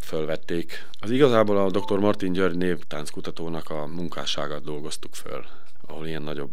fölvették. 0.00 0.86
Az 1.00 1.10
igazából 1.10 1.58
a 1.58 1.70
dr. 1.70 1.98
Martin 1.98 2.32
György 2.32 2.56
névtánckutatónak 2.56 3.70
a 3.70 3.86
munkásságát 3.86 4.62
dolgoztuk 4.62 5.14
föl, 5.14 5.44
ahol 5.86 6.06
ilyen 6.06 6.22
nagyobb 6.22 6.52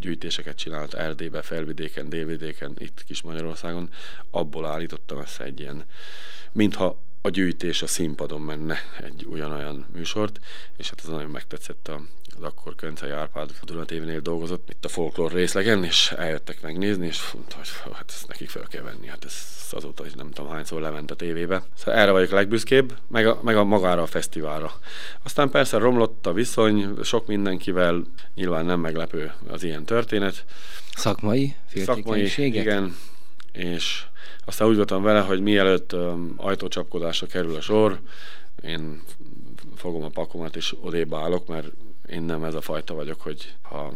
gyűjtéseket 0.00 0.56
csinált 0.56 0.94
Erdélybe, 0.94 1.42
Felvidéken, 1.42 2.08
Délvidéken, 2.08 2.72
itt 2.78 3.04
Kis 3.04 3.22
Magyarországon, 3.22 3.90
abból 4.30 4.66
állítottam 4.66 5.20
össze 5.20 5.44
egy 5.44 5.60
ilyen, 5.60 5.84
mintha 6.52 6.98
a 7.22 7.28
gyűjtés 7.28 7.82
a 7.82 7.86
színpadon 7.86 8.40
menne 8.40 8.78
egy 9.02 9.24
ugyanolyan 9.26 9.86
műsort, 9.92 10.40
és 10.76 10.88
hát 10.88 11.00
ez 11.02 11.08
nagyon 11.08 11.30
megtetszett 11.30 11.88
a, 11.88 12.00
az 12.36 12.42
akkor 12.42 12.74
Köncei 12.74 13.10
Árpád 13.10 13.50
Duna 13.62 13.84
TV-nél 13.84 14.20
dolgozott, 14.20 14.70
itt 14.70 14.84
a 14.84 14.88
folklór 14.88 15.32
részlegen, 15.32 15.84
és 15.84 16.12
eljöttek 16.16 16.62
megnézni, 16.62 17.06
és 17.06 17.32
mondta, 17.32 17.56
hogy 17.56 17.68
hát 17.92 18.04
ezt 18.08 18.28
nekik 18.28 18.50
fel 18.50 18.66
kell 18.68 18.82
venni, 18.82 19.06
hát 19.06 19.24
ez 19.24 19.34
azóta 19.72 20.06
is 20.06 20.12
nem 20.12 20.30
tudom 20.30 20.50
hányszor 20.50 20.80
lement 20.80 21.10
a 21.10 21.14
tévébe. 21.14 21.62
Szóval 21.76 22.00
erre 22.00 22.10
vagyok 22.10 22.32
a 22.32 22.34
legbüszkébb, 22.34 22.96
meg 23.08 23.26
a, 23.26 23.40
meg 23.42 23.56
a 23.56 23.64
magára 23.64 24.02
a 24.02 24.06
fesztiválra. 24.06 24.72
Aztán 25.22 25.50
persze 25.50 25.78
romlott 25.78 26.26
a 26.26 26.32
viszony, 26.32 26.94
sok 27.02 27.26
mindenkivel, 27.26 28.02
nyilván 28.34 28.64
nem 28.64 28.80
meglepő 28.80 29.32
az 29.48 29.62
ilyen 29.62 29.84
történet. 29.84 30.44
Szakmai 30.94 31.54
Szakmai, 31.74 32.30
igen, 32.36 32.96
és 33.52 34.04
aztán 34.44 34.68
úgy 34.68 34.76
voltam 34.76 35.02
vele, 35.02 35.20
hogy 35.20 35.40
mielőtt 35.40 35.96
ajtócsapkodásra 36.36 37.26
kerül 37.26 37.54
a 37.54 37.60
sor, 37.60 38.00
én 38.62 39.02
fogom 39.74 40.02
a 40.02 40.08
pakomat 40.08 40.56
és 40.56 40.76
odébb 40.80 41.14
állok, 41.14 41.46
mert 41.46 41.66
én 42.08 42.22
nem 42.22 42.44
ez 42.44 42.54
a 42.54 42.60
fajta 42.60 42.94
vagyok, 42.94 43.20
hogy 43.20 43.54
ha 43.62 43.92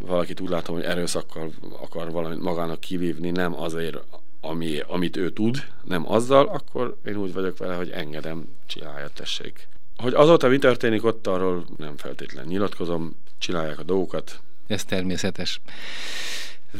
valakit 0.00 0.40
úgy 0.40 0.48
látom, 0.48 0.74
hogy 0.74 0.84
erőszakkal 0.84 1.52
akar 1.80 2.10
valamit 2.10 2.40
magának 2.40 2.80
kivívni, 2.80 3.30
nem 3.30 3.60
azért, 3.60 3.96
ami, 4.40 4.78
amit 4.86 5.16
ő 5.16 5.30
tud, 5.30 5.66
nem 5.84 6.12
azzal, 6.12 6.46
akkor 6.46 6.96
én 7.04 7.16
úgy 7.16 7.32
vagyok 7.32 7.58
vele, 7.58 7.74
hogy 7.74 7.90
engedem, 7.90 8.48
csinálja, 8.66 9.08
tessék. 9.08 9.68
Hogy 9.96 10.14
azóta 10.14 10.48
mi 10.48 10.58
történik 10.58 11.04
ott, 11.04 11.26
arról 11.26 11.64
nem 11.76 11.96
feltétlenül 11.96 12.50
nyilatkozom, 12.50 13.16
csinálják 13.38 13.78
a 13.78 13.82
dolgokat. 13.82 14.40
Ez 14.66 14.84
természetes. 14.84 15.60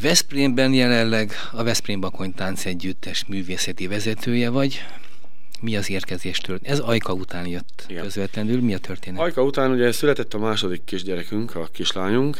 Veszprémben 0.00 0.72
jelenleg 0.72 1.32
a 1.52 1.62
Veszprém 1.62 2.00
Bakony 2.00 2.34
Tánc 2.34 2.64
Együttes 2.64 3.24
művészeti 3.26 3.86
vezetője 3.86 4.50
vagy. 4.50 4.84
Mi 5.60 5.76
az 5.76 5.90
érkezéstől? 5.90 6.58
Ez 6.62 6.78
Ajka 6.78 7.12
után 7.12 7.46
jött 7.46 7.84
Igen. 7.88 8.02
közvetlenül. 8.02 8.60
Mi 8.60 8.74
a 8.74 8.78
történet? 8.78 9.20
Ajka 9.20 9.42
után 9.42 9.70
ugye 9.70 9.92
született 9.92 10.34
a 10.34 10.38
második 10.38 10.84
kisgyerekünk, 10.84 11.54
a 11.54 11.68
kislányunk, 11.72 12.36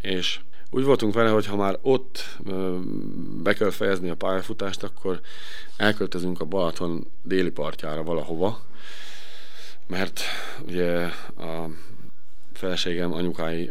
és 0.00 0.40
úgy 0.70 0.84
voltunk 0.84 1.14
vele, 1.14 1.30
hogy 1.30 1.46
ha 1.46 1.56
már 1.56 1.78
ott 1.82 2.38
be 3.42 3.54
kell 3.54 3.70
fejezni 3.70 4.08
a 4.08 4.14
pályafutást, 4.14 4.82
akkor 4.82 5.20
elköltözünk 5.76 6.40
a 6.40 6.44
Balaton 6.44 7.06
déli 7.22 7.50
partjára 7.50 8.02
valahova, 8.02 8.62
mert 9.86 10.20
ugye 10.66 11.04
a 11.36 11.68
feleségem 12.58 13.12
anyukái, 13.12 13.70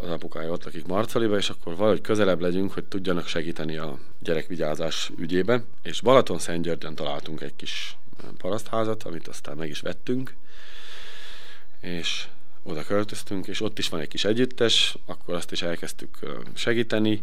az 0.00 0.08
apukája 0.08 0.50
ott 0.50 0.64
lakik 0.64 0.86
Marcaliba, 0.86 1.36
és 1.36 1.50
akkor 1.50 1.76
valahogy 1.76 2.00
közelebb 2.00 2.40
legyünk, 2.40 2.72
hogy 2.72 2.84
tudjanak 2.84 3.26
segíteni 3.26 3.76
a 3.76 3.98
gyerekvigyázás 4.18 5.10
ügyébe. 5.16 5.62
És 5.82 6.00
Balaton 6.00 6.38
Szentgyörgyön 6.38 6.94
találtunk 6.94 7.40
egy 7.40 7.56
kis 7.56 7.96
parasztházat, 8.38 9.02
amit 9.02 9.28
aztán 9.28 9.56
meg 9.56 9.68
is 9.68 9.80
vettünk, 9.80 10.34
és 11.80 12.26
oda 12.62 12.84
költöztünk, 12.84 13.46
és 13.46 13.60
ott 13.60 13.78
is 13.78 13.88
van 13.88 14.00
egy 14.00 14.08
kis 14.08 14.24
együttes, 14.24 14.96
akkor 15.06 15.34
azt 15.34 15.52
is 15.52 15.62
elkezdtük 15.62 16.18
segíteni, 16.54 17.22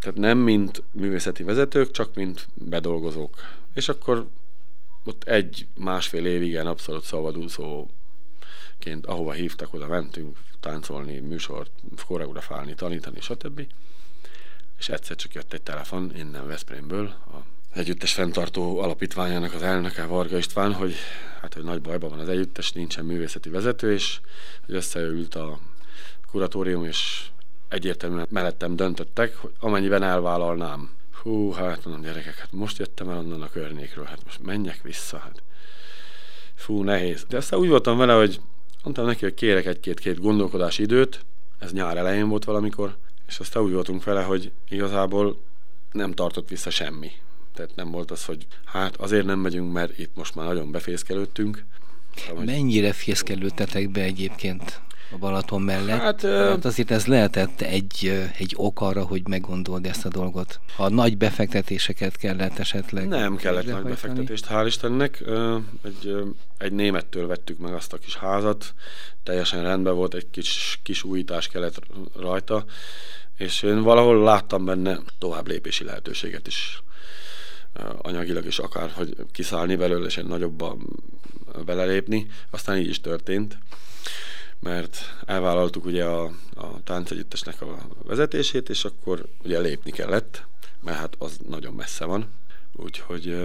tehát 0.00 0.18
nem 0.18 0.38
mint 0.38 0.82
művészeti 0.90 1.42
vezetők, 1.42 1.90
csak 1.90 2.14
mint 2.14 2.48
bedolgozók. 2.54 3.36
És 3.74 3.88
akkor 3.88 4.26
ott 5.04 5.24
egy 5.24 5.66
másfél 5.76 6.26
évig 6.26 6.48
ilyen 6.48 6.66
abszolút 6.66 7.04
szabadúszó 7.04 7.88
ként, 8.84 9.06
ahova 9.06 9.32
hívtak, 9.32 9.74
oda 9.74 9.86
mentünk 9.86 10.36
táncolni, 10.60 11.18
műsort, 11.18 11.70
koreografálni, 12.06 12.74
tanítani, 12.74 13.20
stb. 13.20 13.66
És 14.78 14.88
egyszer 14.88 15.16
csak 15.16 15.34
jött 15.34 15.52
egy 15.52 15.62
telefon 15.62 16.12
innen 16.16 16.46
Veszprémből, 16.46 17.06
a 17.06 17.36
együttes 17.74 18.12
fenntartó 18.12 18.78
alapítványának 18.78 19.54
az 19.54 19.62
elnöke 19.62 20.06
Varga 20.06 20.36
István, 20.36 20.72
hogy 20.72 20.94
hát, 21.40 21.54
hogy 21.54 21.64
nagy 21.64 21.80
bajban 21.80 22.10
van 22.10 22.18
az 22.18 22.28
együttes, 22.28 22.72
nincsen 22.72 23.04
művészeti 23.04 23.48
vezető, 23.48 23.92
és 23.92 24.20
hogy 24.66 24.74
összeült 24.74 25.34
a 25.34 25.58
kuratórium, 26.30 26.84
és 26.84 27.28
egyértelműen 27.68 28.26
mellettem 28.30 28.76
döntöttek, 28.76 29.36
hogy 29.36 29.52
amennyiben 29.58 30.02
elvállalnám. 30.02 30.90
Hú, 31.22 31.50
hát 31.50 31.84
mondom, 31.84 32.02
gyerekek, 32.02 32.38
hát 32.38 32.52
most 32.52 32.78
jöttem 32.78 33.08
el 33.08 33.18
onnan 33.18 33.42
a 33.42 33.50
környékről, 33.50 34.04
hát 34.04 34.24
most 34.24 34.42
menjek 34.42 34.82
vissza, 34.82 35.18
hát 35.18 35.42
fú, 36.54 36.82
nehéz. 36.82 37.24
De 37.28 37.36
aztán 37.36 37.58
úgy 37.58 37.68
voltam 37.68 37.96
vele, 37.96 38.12
hogy 38.12 38.40
Mondtam 38.84 39.06
neki, 39.06 39.24
hogy 39.24 39.34
kérek 39.34 39.66
egy-két-két 39.66 40.20
gondolkodási 40.20 40.82
időt, 40.82 41.24
ez 41.58 41.72
nyár 41.72 41.96
elején 41.96 42.28
volt 42.28 42.44
valamikor, 42.44 42.96
és 43.26 43.38
aztán 43.38 43.62
úgy 43.62 43.72
voltunk 43.72 44.04
vele, 44.04 44.22
hogy 44.22 44.52
igazából 44.68 45.40
nem 45.92 46.12
tartott 46.12 46.48
vissza 46.48 46.70
semmi. 46.70 47.10
Tehát 47.54 47.74
nem 47.74 47.90
volt 47.90 48.10
az, 48.10 48.24
hogy 48.24 48.46
hát 48.64 48.96
azért 48.96 49.26
nem 49.26 49.38
megyünk, 49.38 49.72
mert 49.72 49.98
itt 49.98 50.10
most 50.14 50.34
már 50.34 50.46
nagyon 50.46 50.70
befészkelődtünk. 50.70 51.64
Mennyire 52.44 52.92
fészkelődtetek 52.92 53.90
be 53.90 54.00
egyébként? 54.00 54.80
A 55.14 55.18
Balaton 55.18 55.62
mellett. 55.62 56.00
Hát, 56.00 56.20
hát 56.22 56.64
azért 56.64 56.90
ez 56.90 57.06
lehetett 57.06 57.60
egy, 57.60 58.28
egy 58.38 58.54
ok 58.56 58.80
arra, 58.80 59.04
hogy 59.04 59.28
meggondold 59.28 59.86
ezt 59.86 60.04
a 60.04 60.08
dolgot. 60.08 60.60
Ha 60.76 60.88
nagy 60.88 61.16
befektetéseket 61.16 62.16
kellett 62.16 62.58
esetleg. 62.58 63.08
Nem 63.08 63.36
kellett 63.36 63.66
nagy 63.66 63.82
befektetést, 63.82 64.46
hál' 64.50 64.64
Istennek. 64.66 65.22
Egy, 65.82 66.16
egy 66.58 66.72
némettől 66.72 67.26
vettük 67.26 67.58
meg 67.58 67.72
azt 67.72 67.92
a 67.92 67.98
kis 67.98 68.16
házat, 68.16 68.74
teljesen 69.22 69.62
rendben 69.62 69.94
volt, 69.94 70.14
egy 70.14 70.30
kis, 70.30 70.80
kis 70.82 71.04
újítás 71.04 71.48
kellett 71.48 71.80
rajta, 72.20 72.64
és 73.36 73.62
én 73.62 73.82
valahol 73.82 74.22
láttam 74.22 74.64
benne 74.64 74.98
tovább 75.18 75.48
lépési 75.48 75.84
lehetőséget 75.84 76.46
is 76.46 76.82
anyagilag 78.02 78.46
is 78.46 78.58
akár, 78.58 78.90
hogy 78.94 79.16
kiszállni 79.32 79.76
belőle 79.76 80.06
és 80.06 80.16
egy 80.16 80.26
nagyobba 80.26 80.76
belelépni. 81.64 82.26
Aztán 82.50 82.76
így 82.76 82.88
is 82.88 83.00
történt 83.00 83.58
mert 84.64 85.16
elvállaltuk 85.26 85.84
ugye 85.84 86.04
a, 86.04 86.24
a 86.54 86.82
táncegyüttesnek 86.84 87.60
a 87.60 87.86
vezetését, 88.02 88.68
és 88.68 88.84
akkor 88.84 89.26
ugye 89.42 89.58
lépni 89.58 89.90
kellett, 89.90 90.46
mert 90.80 90.98
hát 90.98 91.14
az 91.18 91.38
nagyon 91.48 91.74
messze 91.74 92.04
van. 92.04 92.32
Úgyhogy 92.72 93.36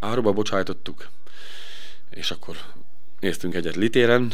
áruba 0.00 0.32
bocsájtottuk, 0.32 1.08
és 2.10 2.30
akkor 2.30 2.56
néztünk 3.20 3.54
egyet 3.54 3.76
litéren, 3.76 4.32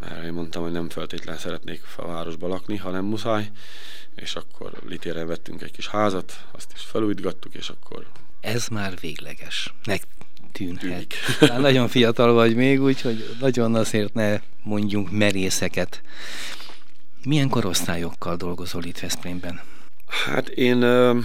mert 0.00 0.24
én 0.24 0.32
mondtam, 0.32 0.62
hogy 0.62 0.72
nem 0.72 0.88
feltétlenül 0.88 1.40
szeretnék 1.40 1.82
a 1.96 2.06
városba 2.06 2.48
lakni, 2.48 2.76
ha 2.76 2.90
nem 2.90 3.04
muszáj, 3.04 3.50
és 4.14 4.36
akkor 4.36 4.72
litéren 4.86 5.26
vettünk 5.26 5.62
egy 5.62 5.70
kis 5.70 5.88
házat, 5.88 6.46
azt 6.50 6.72
is 6.74 6.82
felújítgattuk, 6.82 7.54
és 7.54 7.68
akkor... 7.68 8.06
Ez 8.40 8.68
már 8.68 8.98
végleges. 9.00 9.74
Nek 9.84 10.02
tűnhet. 10.52 11.14
Hát 11.40 11.58
nagyon 11.58 11.88
fiatal 11.88 12.32
vagy 12.32 12.54
még, 12.54 12.82
úgyhogy 12.82 13.36
nagyon 13.40 13.74
azért 13.74 14.14
ne 14.14 14.40
mondjunk 14.62 15.10
merészeket. 15.10 16.02
Milyen 17.24 17.48
korosztályokkal 17.48 18.36
dolgozol 18.36 18.84
itt 18.84 18.98
Veszprémben? 18.98 19.60
Hát 20.06 20.48
én 20.48 20.82
uh, 20.82 21.16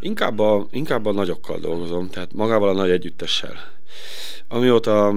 inkább, 0.00 0.38
a, 0.38 0.66
inkább 0.70 1.06
a 1.06 1.12
nagyokkal 1.12 1.58
dolgozom, 1.58 2.10
tehát 2.10 2.32
magával 2.32 2.68
a 2.68 2.72
nagy 2.72 2.90
együttessel. 2.90 3.54
Amióta 4.48 5.14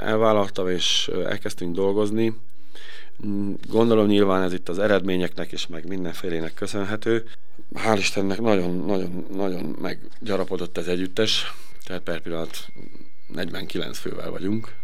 elvállaltam 0.00 0.68
és 0.68 1.10
elkezdtünk 1.26 1.74
dolgozni, 1.74 2.34
gondolom 3.68 4.06
nyilván 4.06 4.42
ez 4.42 4.52
itt 4.52 4.68
az 4.68 4.78
eredményeknek 4.78 5.52
és 5.52 5.66
meg 5.66 5.86
mindenfélének 5.86 6.54
köszönhető. 6.54 7.24
Hál' 7.74 7.96
Istennek 7.98 8.40
nagyon, 8.40 8.84
nagyon, 8.86 9.26
nagyon 9.34 9.76
meggyarapodott 9.80 10.78
ez 10.78 10.86
együttes 10.86 11.52
tehát 11.90 12.04
per 12.04 12.20
pillanat 12.20 12.68
49 13.26 13.98
fővel 13.98 14.30
vagyunk. 14.30 14.74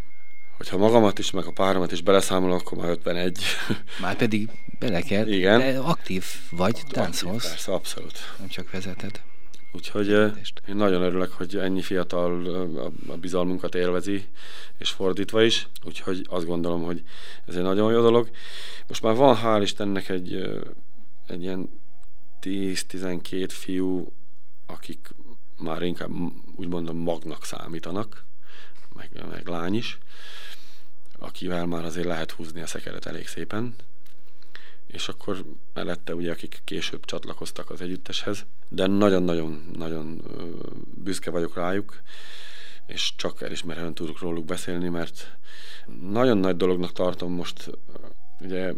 Hogyha 0.57 0.77
magamat 0.77 1.19
is, 1.19 1.31
meg 1.31 1.45
a 1.45 1.51
páromat 1.51 1.92
is 1.92 2.01
beleszámolok, 2.01 2.61
akkor 2.61 2.79
már 2.79 2.90
51. 2.90 3.38
Már 4.01 4.16
pedig 4.16 4.51
bele 4.79 5.01
kell. 5.01 5.29
Igen. 5.29 5.59
De 5.59 5.79
aktív 5.79 6.25
vagy, 6.51 6.83
táncolsz. 6.88 7.49
Persze, 7.49 7.73
abszolút. 7.73 8.19
Nem 8.38 8.49
csak 8.49 8.71
vezeted. 8.71 9.21
Úgyhogy 9.73 10.09
én 10.69 10.77
nagyon 10.77 11.03
örülök, 11.03 11.33
hogy 11.33 11.57
ennyi 11.57 11.83
fiatal 11.83 12.47
a 13.09 13.16
bizalmunkat 13.16 13.75
élvezi, 13.75 14.25
és 14.79 14.90
fordítva 14.90 15.42
is. 15.42 15.69
Úgyhogy 15.85 16.27
azt 16.29 16.47
gondolom, 16.47 16.83
hogy 16.83 17.03
ez 17.47 17.57
egy 17.57 17.62
nagyon 17.62 17.92
jó 17.92 18.01
dolog. 18.01 18.31
Most 18.88 19.03
már 19.03 19.14
van 19.14 19.38
hál' 19.42 19.62
Istennek 19.62 20.09
egy, 20.09 20.61
egy 21.27 21.42
ilyen 21.42 21.69
10-12 22.42 23.47
fiú, 23.49 24.12
akik 24.66 25.14
már 25.59 25.83
inkább 25.83 26.11
úgy 26.57 26.69
mondom 26.69 26.97
magnak 26.97 27.45
számítanak, 27.45 28.25
meg, 28.95 29.11
meg 29.29 29.49
lány 29.49 29.75
is, 29.75 29.99
akivel 31.19 31.66
már 31.66 31.85
azért 31.85 32.07
lehet 32.07 32.31
húzni 32.31 32.61
a 32.61 32.66
szekeret 32.66 33.07
elég 33.07 33.27
szépen, 33.27 33.75
és 34.87 35.09
akkor 35.09 35.45
mellette 35.75 36.14
ugye, 36.14 36.31
akik 36.31 36.61
később 36.64 37.05
csatlakoztak 37.05 37.71
az 37.71 37.81
együtteshez, 37.81 38.47
de 38.69 38.87
nagyon-nagyon-nagyon 38.87 40.23
büszke 40.95 41.31
vagyok 41.31 41.55
rájuk, 41.55 42.01
és 42.87 43.12
csak 43.16 43.42
elismerően 43.42 43.95
tudok 43.95 44.21
róluk 44.21 44.45
beszélni, 44.45 44.88
mert 44.88 45.37
nagyon 46.01 46.38
nagy 46.38 46.57
dolognak 46.57 46.92
tartom 46.92 47.33
most, 47.33 47.71
ugye 48.40 48.73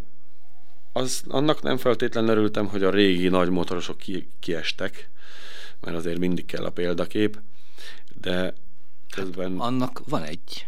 az, 0.93 1.23
annak 1.27 1.61
nem 1.61 1.77
feltétlenül 1.77 2.29
örültem, 2.29 2.67
hogy 2.67 2.83
a 2.83 2.89
régi 2.89 3.27
nagy 3.27 3.49
motorosok 3.49 3.97
ki, 3.97 4.29
kiestek, 4.39 5.09
mert 5.81 5.97
azért 5.97 6.19
mindig 6.19 6.45
kell 6.45 6.63
a 6.63 6.69
példakép, 6.69 7.39
de 8.21 8.53
közben... 9.15 9.51
Hát 9.51 9.59
annak 9.59 10.01
van 10.07 10.23
egy. 10.23 10.67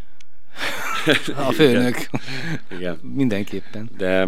a 1.47 1.52
főnök. 1.52 1.95
Igen. 1.97 2.19
Igen. 2.80 3.00
Mindenképpen. 3.13 3.89
De 3.97 4.28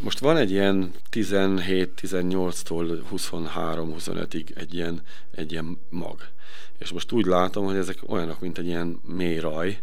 most 0.00 0.18
van 0.18 0.36
egy 0.36 0.50
ilyen 0.50 0.92
17-18-tól 1.12 3.00
23-25-ig 3.12 4.56
egy 4.56 4.74
ilyen, 4.74 5.02
egy 5.30 5.52
ilyen 5.52 5.78
mag. 5.88 6.28
És 6.78 6.92
most 6.92 7.12
úgy 7.12 7.26
látom, 7.26 7.64
hogy 7.64 7.76
ezek 7.76 7.98
olyanok, 8.06 8.40
mint 8.40 8.58
egy 8.58 8.66
ilyen 8.66 9.00
mély 9.04 9.38
raj, 9.38 9.80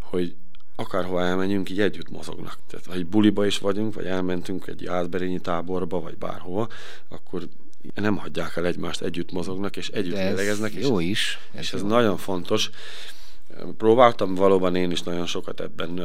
hogy 0.00 0.34
akárhova 0.76 1.22
elmenjünk, 1.22 1.70
így 1.70 1.80
együtt 1.80 2.10
mozognak. 2.10 2.58
Tehát 2.66 2.86
ha 2.86 2.92
egy 2.92 3.06
buliba 3.06 3.46
is 3.46 3.58
vagyunk, 3.58 3.94
vagy 3.94 4.06
elmentünk 4.06 4.66
egy 4.66 4.86
átberényi 4.86 5.40
táborba, 5.40 6.00
vagy 6.00 6.16
bárhova, 6.18 6.68
akkor 7.08 7.48
nem 7.94 8.16
hagyják 8.16 8.56
el 8.56 8.66
egymást, 8.66 9.00
együtt 9.00 9.32
mozognak, 9.32 9.76
és 9.76 9.88
együtt 9.88 10.14
lélegeznek. 10.14 10.74
Jó 10.74 11.00
és, 11.00 11.08
is. 11.08 11.38
És 11.52 11.72
ez 11.72 11.80
jó. 11.80 11.86
nagyon 11.86 12.16
fontos. 12.16 12.70
Próbáltam, 13.76 14.34
valóban 14.34 14.76
én 14.76 14.90
is 14.90 15.02
nagyon 15.02 15.26
sokat 15.26 15.60
ebben 15.60 16.00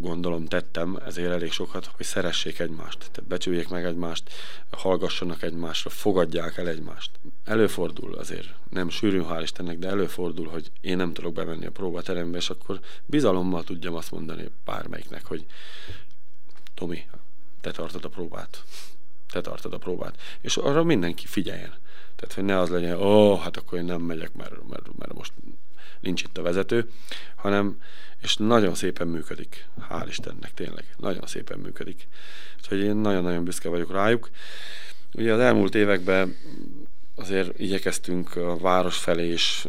gondolom 0.00 0.46
tettem, 0.46 0.98
ezért 1.06 1.32
elég 1.32 1.52
sokat, 1.52 1.90
hogy 1.96 2.06
szeressék 2.06 2.58
egymást, 2.58 2.98
tehát 2.98 3.24
becsüljék 3.28 3.68
meg 3.68 3.84
egymást, 3.84 4.32
hallgassanak 4.70 5.42
egymásra, 5.42 5.90
fogadják 5.90 6.56
el 6.56 6.68
egymást. 6.68 7.10
Előfordul 7.44 8.14
azért, 8.14 8.48
nem 8.70 8.88
sűrű, 8.88 9.22
hál' 9.22 9.40
Istennek, 9.42 9.78
de 9.78 9.88
előfordul, 9.88 10.46
hogy 10.46 10.70
én 10.80 10.96
nem 10.96 11.12
tudok 11.12 11.32
bemenni 11.32 11.66
a 11.66 11.70
próbaterembe, 11.70 12.36
és 12.36 12.50
akkor 12.50 12.80
bizalommal 13.06 13.64
tudjam 13.64 13.94
azt 13.94 14.10
mondani 14.10 14.50
bármelyiknek, 14.64 15.24
hogy 15.24 15.44
Tomi, 16.74 17.06
te 17.60 17.70
tartod 17.70 18.04
a 18.04 18.08
próbát. 18.08 18.64
Te 19.34 19.40
tartod 19.40 19.72
a 19.72 19.78
próbát. 19.78 20.20
És 20.40 20.56
arra 20.56 20.84
mindenki 20.84 21.26
figyeljen. 21.26 21.74
Tehát, 22.16 22.34
hogy 22.34 22.44
ne 22.44 22.58
az 22.58 22.68
legyen, 22.68 22.96
ó, 22.96 23.32
oh, 23.32 23.40
hát 23.40 23.56
akkor 23.56 23.78
én 23.78 23.84
nem 23.84 24.00
megyek, 24.00 24.34
mert, 24.34 24.68
mert, 24.68 24.86
mert 24.98 25.14
most 25.14 25.32
nincs 26.00 26.22
itt 26.22 26.38
a 26.38 26.42
vezető, 26.42 26.90
hanem, 27.34 27.80
és 28.22 28.36
nagyon 28.36 28.74
szépen 28.74 29.08
működik, 29.08 29.66
hál' 29.90 30.04
Istennek, 30.08 30.54
tényleg, 30.54 30.84
nagyon 30.96 31.26
szépen 31.26 31.58
működik. 31.58 32.08
Úgyhogy 32.56 32.78
én 32.78 32.96
nagyon-nagyon 32.96 33.44
büszke 33.44 33.68
vagyok 33.68 33.92
rájuk. 33.92 34.30
Ugye 35.14 35.32
az 35.32 35.40
elmúlt 35.40 35.74
években 35.74 36.36
azért 37.14 37.58
igyekeztünk 37.58 38.36
a 38.36 38.56
város 38.56 38.96
felé 38.96 39.32
is 39.32 39.66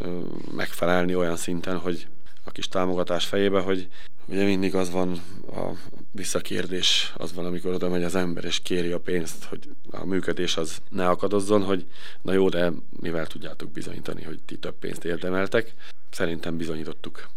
megfelelni 0.56 1.16
olyan 1.16 1.38
szinten, 1.38 1.78
hogy 1.78 2.08
a 2.44 2.52
kis 2.52 2.68
támogatás 2.68 3.26
fejébe, 3.26 3.60
hogy 3.60 3.88
ugye 4.26 4.46
mindig 4.46 4.76
az 4.76 4.92
van 4.92 5.22
a 5.48 5.72
visszakérdés, 6.16 7.14
az 7.18 7.34
van, 7.34 7.46
amikor 7.46 7.74
oda 7.74 7.90
megy 7.90 8.04
az 8.04 8.16
ember 8.16 8.46
és 8.46 8.62
kéri 8.62 8.92
a 8.92 9.00
pénzt, 9.00 9.44
hogy 9.44 9.70
a 9.90 10.06
működés 10.06 10.58
az 10.58 10.82
ne 10.90 11.10
akadozzon, 11.10 11.64
hogy 11.64 11.86
na 12.22 12.34
jó, 12.34 12.50
de 12.50 12.72
mivel 13.00 13.28
tudjátok 13.28 13.72
bizonyítani, 13.72 14.24
hogy 14.24 14.40
ti 14.46 14.58
több 14.58 14.76
pénzt 14.80 15.06
érdemeltek. 15.06 15.74
Szerintem 16.10 16.58
bizonyítottuk. 16.58 17.30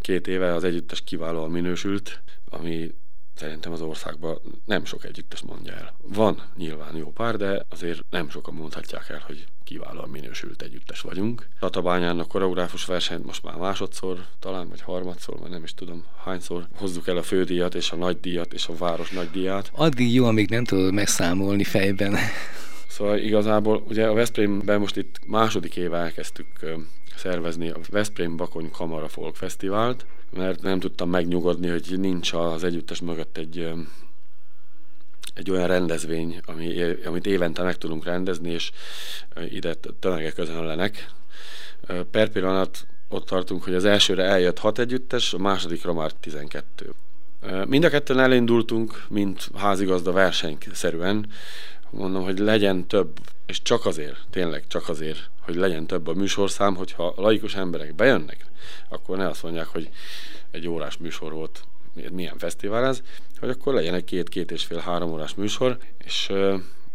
Két 0.00 0.26
éve 0.26 0.54
az 0.54 0.64
együttes 0.64 1.00
kiválóan 1.04 1.50
minősült, 1.50 2.22
ami 2.50 2.94
szerintem 3.34 3.72
az 3.72 3.80
országban 3.80 4.40
nem 4.64 4.84
sok 4.84 5.04
együttes 5.04 5.42
mondja 5.42 5.72
el. 5.72 5.94
Van 6.02 6.42
nyilván 6.56 6.96
jó 6.96 7.10
pár, 7.10 7.36
de 7.36 7.64
azért 7.68 8.00
nem 8.10 8.30
sokan 8.30 8.54
mondhatják 8.54 9.08
el, 9.08 9.22
hogy 9.26 9.44
kiválóan 9.64 10.08
minősült 10.08 10.62
együttes 10.62 11.00
vagyunk. 11.00 11.48
Tatabányán 11.58 12.18
a 12.18 12.24
koreográfus 12.24 12.84
versenyt 12.84 13.24
most 13.26 13.42
már 13.42 13.56
másodszor, 13.56 14.26
talán 14.38 14.68
vagy 14.68 14.80
harmadszor, 14.80 15.38
vagy 15.38 15.50
nem 15.50 15.62
is 15.62 15.74
tudom 15.74 16.04
hányszor 16.24 16.68
hozzuk 16.76 17.08
el 17.08 17.16
a 17.16 17.22
fődíjat 17.22 17.74
és 17.74 17.90
a 17.90 17.96
nagydíjat 17.96 18.52
és 18.52 18.66
a 18.66 18.76
város 18.76 19.10
nagydíjat. 19.10 19.70
Addig 19.74 20.14
jó, 20.14 20.26
amíg 20.26 20.50
nem 20.50 20.64
tudod 20.64 20.92
megszámolni 20.92 21.64
fejben. 21.64 22.16
Szóval 22.88 23.18
igazából 23.18 23.84
ugye 23.88 24.06
a 24.06 24.12
Veszprémben 24.14 24.80
most 24.80 24.96
itt 24.96 25.20
második 25.26 25.76
éve 25.76 25.98
elkezdtük 25.98 26.46
szervezni 27.16 27.70
a 27.70 27.78
Veszprém 27.90 28.36
Bakony 28.36 28.70
Kamara 28.70 29.08
Folk 29.08 29.36
Fesztivált, 29.36 30.06
mert 30.30 30.62
nem 30.62 30.80
tudtam 30.80 31.10
megnyugodni, 31.10 31.68
hogy 31.68 31.94
nincs 31.96 32.32
az 32.32 32.64
együttes 32.64 33.00
mögött 33.00 33.36
egy, 33.36 33.72
egy 35.34 35.50
olyan 35.50 35.66
rendezvény, 35.66 36.40
ami, 36.44 36.82
amit 37.04 37.26
évente 37.26 37.62
meg 37.62 37.76
tudunk 37.76 38.04
rendezni, 38.04 38.50
és 38.50 38.70
ide 39.48 39.74
tömegek 39.74 40.34
közönlenek. 40.34 41.10
Per 42.10 42.28
pillanat 42.28 42.86
ott 43.08 43.26
tartunk, 43.26 43.64
hogy 43.64 43.74
az 43.74 43.84
elsőre 43.84 44.24
eljött 44.24 44.58
hat 44.58 44.78
együttes, 44.78 45.34
a 45.34 45.38
másodikra 45.38 45.92
már 45.92 46.12
12. 46.12 46.92
Mind 47.66 47.84
a 47.84 47.88
ketten 47.88 48.20
elindultunk, 48.20 49.04
mint 49.08 49.50
házigazda 49.54 50.12
versenyszerűen, 50.12 51.26
mondom, 51.96 52.22
hogy 52.22 52.38
legyen 52.38 52.86
több, 52.86 53.18
és 53.46 53.62
csak 53.62 53.86
azért, 53.86 54.16
tényleg 54.30 54.64
csak 54.66 54.88
azért, 54.88 55.30
hogy 55.40 55.54
legyen 55.54 55.86
több 55.86 56.06
a 56.06 56.14
műsorszám, 56.14 56.76
hogyha 56.76 57.06
a 57.06 57.20
laikus 57.20 57.54
emberek 57.54 57.94
bejönnek, 57.94 58.46
akkor 58.88 59.16
ne 59.16 59.28
azt 59.28 59.42
mondják, 59.42 59.66
hogy 59.66 59.90
egy 60.50 60.68
órás 60.68 60.96
műsor 60.96 61.32
volt, 61.32 61.64
milyen 62.10 62.38
fesztivál 62.38 62.84
ez, 62.84 63.02
hogy 63.40 63.48
akkor 63.48 63.74
legyen 63.74 63.94
egy 63.94 64.04
két-két 64.04 64.50
és 64.50 64.64
fél 64.64 64.78
három 64.78 65.10
órás 65.10 65.34
műsor, 65.34 65.78
és 65.98 66.32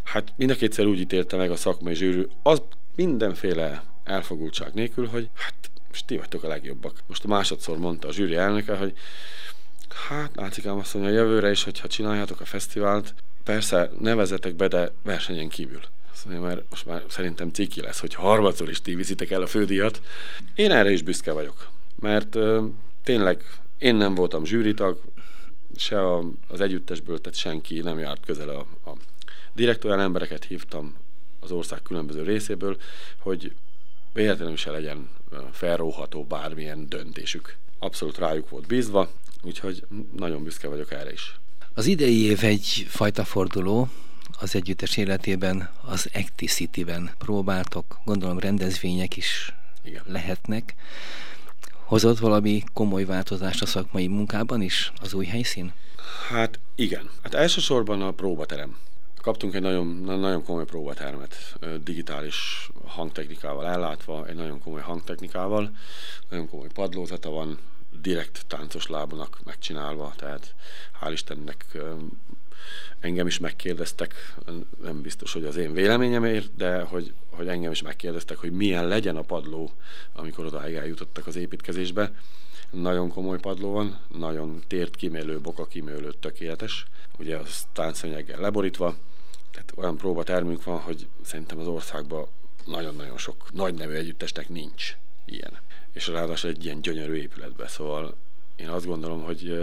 hát 0.03 0.33
mind 0.35 0.51
a 0.51 0.55
kétszer 0.55 0.85
úgy 0.85 0.99
ítélte 0.99 1.37
meg 1.37 1.51
a 1.51 1.55
szakmai 1.55 1.95
zsűrű, 1.95 2.27
az 2.43 2.61
mindenféle 2.95 3.83
elfogultság 4.03 4.73
nélkül, 4.73 5.07
hogy 5.07 5.29
hát 5.33 5.53
most 5.89 6.05
ti 6.05 6.17
vagytok 6.17 6.43
a 6.43 6.47
legjobbak. 6.47 6.99
Most 7.07 7.23
a 7.23 7.27
másodszor 7.27 7.77
mondta 7.77 8.07
a 8.07 8.11
zsűri 8.11 8.35
elnöke, 8.35 8.75
hogy 8.75 8.93
hát 10.07 10.35
látszik 10.35 10.65
azt 10.65 10.93
mondja, 10.93 11.13
jövőre 11.13 11.49
is, 11.49 11.63
hogyha 11.63 11.87
csináljátok 11.87 12.41
a 12.41 12.45
fesztivált, 12.45 13.13
persze 13.49 13.91
nevezetek 13.99 14.55
be, 14.55 14.67
de 14.67 14.91
versenyen 15.03 15.49
kívül. 15.49 15.81
Mondja, 16.25 16.47
mert 16.47 16.69
most 16.69 16.85
már 16.85 17.03
szerintem 17.07 17.49
ciki 17.49 17.81
lesz, 17.81 17.99
hogy 17.99 18.13
harmadszor 18.13 18.69
is 18.69 18.81
ti 18.81 18.95
viszitek 18.95 19.31
el 19.31 19.41
a 19.41 19.47
fődíjat. 19.47 20.01
Én 20.55 20.71
erre 20.71 20.91
is 20.91 21.01
büszke 21.01 21.31
vagyok, 21.31 21.69
mert 21.99 22.35
ö, 22.35 22.65
tényleg 23.03 23.43
én 23.77 23.95
nem 23.95 24.15
voltam 24.15 24.45
zsűritag, 24.45 25.01
se 25.75 25.99
a, 25.99 26.23
az 26.47 26.61
együttesből, 26.61 27.21
tehát 27.21 27.37
senki 27.37 27.79
nem 27.79 27.99
járt 27.99 28.25
közel 28.25 28.49
a, 28.49 28.89
a 28.89 28.93
direkt 29.53 29.85
olyan 29.85 29.99
embereket 29.99 30.43
hívtam 30.43 30.95
az 31.39 31.51
ország 31.51 31.81
különböző 31.81 32.23
részéből, 32.23 32.77
hogy 33.17 33.53
véletlenül 34.13 34.57
se 34.57 34.71
legyen 34.71 35.09
felróható 35.51 36.23
bármilyen 36.23 36.89
döntésük. 36.89 37.57
Abszolút 37.79 38.17
rájuk 38.17 38.49
volt 38.49 38.67
bízva, 38.67 39.11
úgyhogy 39.41 39.83
nagyon 40.17 40.43
büszke 40.43 40.67
vagyok 40.67 40.91
erre 40.91 41.11
is. 41.11 41.39
Az 41.79 41.85
idei 41.85 42.21
év 42.23 42.43
egy 42.43 42.85
fajta 42.89 43.23
forduló, 43.23 43.89
az 44.39 44.55
együttes 44.55 44.97
életében 44.97 45.69
az 45.85 46.09
Acticity-ben 46.13 47.09
próbáltok, 47.17 47.99
gondolom 48.05 48.39
rendezvények 48.39 49.17
is 49.17 49.53
Igen. 49.83 50.03
lehetnek. 50.05 50.75
Hozott 51.83 52.19
valami 52.19 52.63
komoly 52.73 53.05
változást 53.05 53.61
a 53.61 53.65
szakmai 53.65 54.07
munkában 54.07 54.61
is 54.61 54.91
az 55.01 55.13
új 55.13 55.25
helyszín? 55.25 55.73
Hát 56.29 56.59
igen. 56.75 57.09
Hát 57.23 57.33
elsősorban 57.33 58.01
a 58.01 58.11
próbaterem. 58.11 58.77
Kaptunk 59.21 59.53
egy 59.53 59.61
nagyon, 59.61 59.87
nagyon 60.19 60.43
komoly 60.43 60.65
próbatermet, 60.65 61.59
digitális 61.83 62.69
hangtechnikával 62.85 63.67
ellátva, 63.67 64.27
egy 64.27 64.35
nagyon 64.35 64.61
komoly 64.61 64.81
hangtechnikával, 64.81 65.71
nagyon 66.29 66.49
komoly 66.49 66.69
padlózata 66.73 67.29
van, 67.29 67.59
direkt 68.01 68.45
táncos 68.47 68.87
lábonak 68.87 69.39
megcsinálva, 69.43 70.13
tehát 70.17 70.55
hál' 71.01 71.11
Istennek 71.11 71.65
engem 72.99 73.27
is 73.27 73.39
megkérdeztek, 73.39 74.35
nem 74.81 75.01
biztos, 75.01 75.33
hogy 75.33 75.45
az 75.45 75.55
én 75.55 75.73
véleményemért, 75.73 76.55
de 76.55 76.81
hogy, 76.81 77.13
hogy 77.29 77.47
engem 77.47 77.71
is 77.71 77.81
megkérdeztek, 77.81 78.37
hogy 78.37 78.51
milyen 78.51 78.87
legyen 78.87 79.15
a 79.15 79.21
padló, 79.21 79.71
amikor 80.13 80.45
odáig 80.45 80.75
eljutottak 80.75 81.27
az 81.27 81.35
építkezésbe. 81.35 82.11
Nagyon 82.71 83.09
komoly 83.09 83.39
padló 83.39 83.71
van, 83.71 83.99
nagyon 84.07 84.63
tért 84.67 84.95
kimélő, 84.95 85.39
boka 85.39 85.65
kimélő, 85.65 86.13
tökéletes. 86.19 86.85
Ugye 87.17 87.37
az 87.37 87.65
táncszönyeggel 87.73 88.39
leborítva, 88.39 88.95
tehát 89.51 89.73
olyan 89.75 89.97
próbatermünk 89.97 90.63
van, 90.63 90.79
hogy 90.79 91.07
szerintem 91.21 91.59
az 91.59 91.67
országban 91.67 92.27
nagyon-nagyon 92.65 93.17
sok 93.17 93.51
nagy 93.51 93.73
nevű 93.73 93.93
együttesnek 93.93 94.49
nincs 94.49 94.97
ilyen. 95.25 95.57
És 95.93 96.07
ráadásul 96.07 96.49
egy 96.49 96.65
ilyen 96.65 96.81
gyönyörű 96.81 97.13
épületbe, 97.13 97.67
szóval 97.67 98.15
én 98.55 98.69
azt 98.69 98.85
gondolom, 98.85 99.21
hogy 99.21 99.59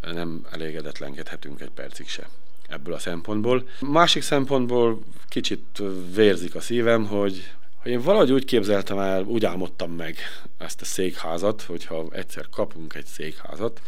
nem 0.00 0.46
elégedetlenkedhetünk 0.50 1.60
egy 1.60 1.70
percig 1.70 2.08
se 2.08 2.28
ebből 2.68 2.94
a 2.94 2.98
szempontból. 2.98 3.68
Másik 3.80 4.22
szempontból 4.22 5.02
kicsit 5.28 5.82
vérzik 6.14 6.54
a 6.54 6.60
szívem, 6.60 7.06
hogy, 7.06 7.52
hogy 7.76 7.90
én 7.90 8.00
valahogy 8.00 8.32
úgy 8.32 8.44
képzeltem 8.44 8.98
el, 8.98 9.22
úgy 9.22 9.44
álmodtam 9.44 9.92
meg 9.92 10.18
ezt 10.58 10.80
a 10.80 10.84
székházat, 10.84 11.62
hogyha 11.62 12.06
egyszer 12.10 12.48
kapunk 12.50 12.94
egy 12.94 13.06
székházat, 13.06 13.80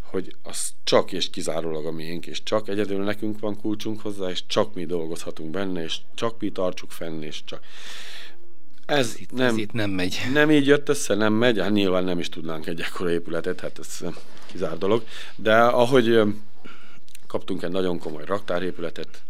hogy 0.00 0.34
az 0.42 0.72
csak 0.84 1.12
és 1.12 1.30
kizárólag 1.30 1.86
a 1.86 1.90
miénk, 1.92 2.26
és 2.26 2.42
csak 2.42 2.68
egyedül 2.68 3.04
nekünk 3.04 3.38
van 3.38 3.60
kulcsunk 3.60 4.00
hozzá, 4.00 4.30
és 4.30 4.46
csak 4.46 4.74
mi 4.74 4.84
dolgozhatunk 4.86 5.50
benne, 5.50 5.82
és 5.82 5.98
csak 6.14 6.40
mi 6.40 6.50
tartsuk 6.50 6.90
fenn, 6.90 7.22
és 7.22 7.44
csak... 7.44 7.60
Ez, 8.88 9.16
itt, 9.18 9.32
nem, 9.32 9.46
ez 9.46 9.56
itt 9.56 9.72
nem 9.72 9.90
megy. 9.90 10.20
Nem 10.32 10.50
így 10.50 10.66
jött 10.66 10.88
össze, 10.88 11.14
nem 11.14 11.32
megy, 11.32 11.58
hát 11.58 11.70
nyilván 11.70 12.04
nem 12.04 12.18
is 12.18 12.28
tudnánk 12.28 12.66
egy 12.66 12.80
ekkora 12.80 13.10
épületet, 13.10 13.60
hát 13.60 13.78
ez 13.78 14.04
kizár 14.46 14.78
dolog. 14.78 15.04
De 15.36 15.56
ahogy 15.58 16.20
kaptunk 17.26 17.62
egy 17.62 17.70
nagyon 17.70 17.98
komoly 17.98 18.24
raktárépületet, 18.24 19.22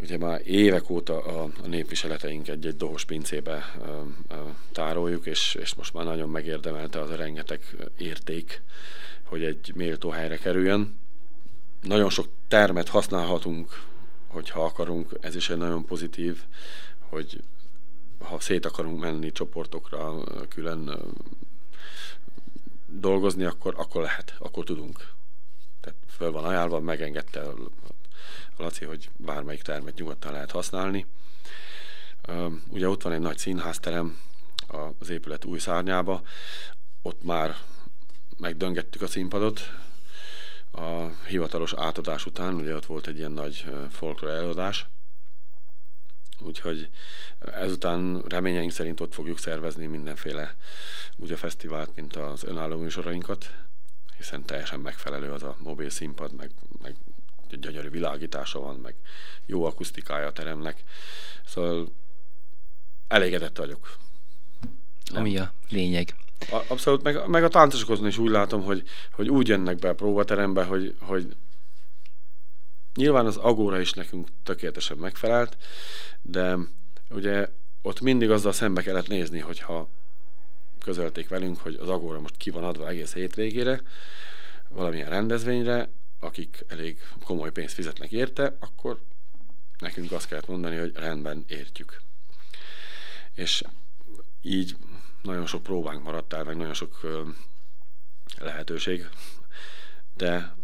ugye 0.00 0.18
már 0.18 0.40
évek 0.44 0.90
óta 0.90 1.22
a, 1.22 1.50
a 1.62 1.66
népviseleteink 1.66 2.48
egy-egy 2.48 2.76
dohos 2.76 3.04
pincébe 3.04 3.74
ö, 3.80 3.90
ö, 4.28 4.34
tároljuk, 4.72 5.26
és, 5.26 5.56
és 5.60 5.74
most 5.74 5.92
már 5.94 6.04
nagyon 6.04 6.28
megérdemelte 6.28 7.00
az 7.00 7.10
a 7.10 7.16
rengeteg 7.16 7.60
érték, 7.98 8.62
hogy 9.22 9.44
egy 9.44 9.72
méltó 9.74 10.10
helyre 10.10 10.36
kerüljön. 10.36 10.98
Nagyon 11.82 12.10
sok 12.10 12.26
termet 12.48 12.88
használhatunk, 12.88 13.82
hogyha 14.26 14.64
akarunk, 14.64 15.18
ez 15.20 15.36
is 15.36 15.50
egy 15.50 15.56
nagyon 15.56 15.84
pozitív, 15.84 16.42
hogy 16.98 17.40
ha 18.24 18.40
szét 18.40 18.66
akarunk 18.66 19.00
menni 19.00 19.32
csoportokra, 19.32 20.24
külön 20.48 20.98
dolgozni, 22.86 23.44
akkor, 23.44 23.74
akkor 23.76 24.02
lehet, 24.02 24.34
akkor 24.38 24.64
tudunk. 24.64 25.12
Tehát 25.80 25.98
föl 26.08 26.30
van 26.30 26.44
ajánlva, 26.44 26.80
megengedte 26.80 27.40
a, 27.40 27.54
Laci, 28.56 28.84
hogy 28.84 29.10
bármelyik 29.16 29.62
termet 29.62 29.94
nyugodtan 29.94 30.32
lehet 30.32 30.50
használni. 30.50 31.06
Ugye 32.68 32.88
ott 32.88 33.02
van 33.02 33.12
egy 33.12 33.20
nagy 33.20 33.38
színházterem 33.38 34.18
az 34.98 35.08
épület 35.08 35.44
új 35.44 35.58
szárnyába, 35.58 36.22
ott 37.02 37.22
már 37.22 37.56
megdöngettük 38.38 39.02
a 39.02 39.06
színpadot, 39.06 39.60
a 40.72 41.06
hivatalos 41.26 41.72
átadás 41.72 42.26
után, 42.26 42.54
ugye 42.54 42.74
ott 42.74 42.86
volt 42.86 43.06
egy 43.06 43.18
ilyen 43.18 43.32
nagy 43.32 43.64
folklore 43.90 44.34
előadás, 44.34 44.86
úgyhogy 46.44 46.88
ezután 47.38 48.22
reményeink 48.28 48.72
szerint 48.72 49.00
ott 49.00 49.14
fogjuk 49.14 49.38
szervezni 49.38 49.86
mindenféle 49.86 50.54
úgy 51.16 51.32
a 51.32 51.36
fesztivált, 51.36 51.90
mint 51.94 52.16
az 52.16 52.44
önálló 52.44 52.78
műsorainkat, 52.78 53.52
hiszen 54.16 54.44
teljesen 54.44 54.80
megfelelő 54.80 55.32
az 55.32 55.42
a 55.42 55.56
mobil 55.58 55.90
színpad, 55.90 56.34
meg, 56.34 56.50
meg 56.82 56.94
gyönyörű 57.60 57.88
világítása 57.88 58.60
van, 58.60 58.76
meg 58.76 58.94
jó 59.46 59.64
akusztikája 59.64 60.26
a 60.26 60.32
teremnek. 60.32 60.82
Szóval 61.46 61.92
elégedett 63.08 63.56
vagyok. 63.56 63.96
Nem. 65.12 65.20
Ami 65.20 65.38
a 65.38 65.52
lényeg. 65.68 66.14
Abszolút, 66.68 67.02
meg, 67.02 67.28
meg 67.28 67.44
a 67.44 67.48
táncosokon 67.48 68.06
is 68.06 68.18
úgy 68.18 68.30
látom, 68.30 68.62
hogy, 68.62 68.82
hogy 69.10 69.28
úgy 69.28 69.48
jönnek 69.48 69.78
be 69.78 69.88
a 69.88 69.94
próbaterembe, 69.94 70.64
hogy, 70.64 70.94
hogy 71.00 71.36
nyilván 72.94 73.26
az 73.26 73.36
agóra 73.36 73.80
is 73.80 73.92
nekünk 73.92 74.28
tökéletesen 74.42 74.96
megfelelt, 74.96 75.56
de 76.22 76.56
ugye 77.10 77.48
ott 77.82 78.00
mindig 78.00 78.30
azzal 78.30 78.52
szembe 78.52 78.82
kellett 78.82 79.08
nézni, 79.08 79.38
hogyha 79.38 79.88
közölték 80.80 81.28
velünk, 81.28 81.58
hogy 81.58 81.74
az 81.74 81.88
agóra 81.88 82.20
most 82.20 82.36
ki 82.36 82.50
van 82.50 82.64
adva 82.64 82.88
egész 82.88 83.14
hétvégére, 83.14 83.82
valamilyen 84.68 85.08
rendezvényre, 85.08 85.88
akik 86.20 86.64
elég 86.68 86.98
komoly 87.24 87.52
pénzt 87.52 87.74
fizetnek 87.74 88.12
érte, 88.12 88.56
akkor 88.60 89.00
nekünk 89.78 90.12
azt 90.12 90.28
kellett 90.28 90.48
mondani, 90.48 90.76
hogy 90.76 90.92
rendben 90.94 91.44
értjük. 91.48 92.00
És 93.34 93.62
így 94.42 94.76
nagyon 95.22 95.46
sok 95.46 95.62
próbánk 95.62 96.02
maradt 96.02 96.32
el, 96.32 96.44
meg 96.44 96.56
nagyon 96.56 96.74
sok 96.74 97.00
lehetőség, 98.38 99.08
de 100.16 100.54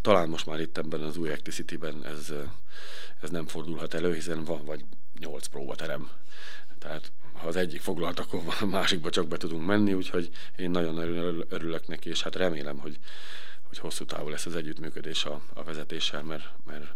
talán 0.00 0.28
most 0.28 0.46
már 0.46 0.60
itt 0.60 0.78
ebben 0.78 1.02
az 1.02 1.16
új 1.16 1.30
Acticity-ben 1.30 2.04
ez, 2.04 2.32
ez 3.20 3.30
nem 3.30 3.46
fordulhat 3.46 3.94
elő, 3.94 4.14
hiszen 4.14 4.44
van 4.44 4.64
vagy 4.64 4.84
nyolc 5.18 5.46
próbaterem. 5.46 6.10
Tehát 6.78 7.12
ha 7.32 7.46
az 7.46 7.56
egyik 7.56 7.80
foglalt, 7.80 8.18
akkor 8.18 8.42
a 8.60 8.64
másikba 8.64 9.10
csak 9.10 9.28
be 9.28 9.36
tudunk 9.36 9.66
menni, 9.66 9.92
úgyhogy 9.92 10.30
én 10.56 10.70
nagyon 10.70 10.98
örülök 11.48 11.86
neki, 11.86 12.08
és 12.08 12.22
hát 12.22 12.36
remélem, 12.36 12.78
hogy, 12.78 12.98
hogy 13.68 13.78
hosszú 13.78 14.04
távú 14.04 14.28
lesz 14.28 14.46
az 14.46 14.56
együttműködés 14.56 15.24
a, 15.24 15.42
a 15.54 15.62
vezetéssel, 15.62 16.22
mert, 16.22 16.44
mert 16.64 16.94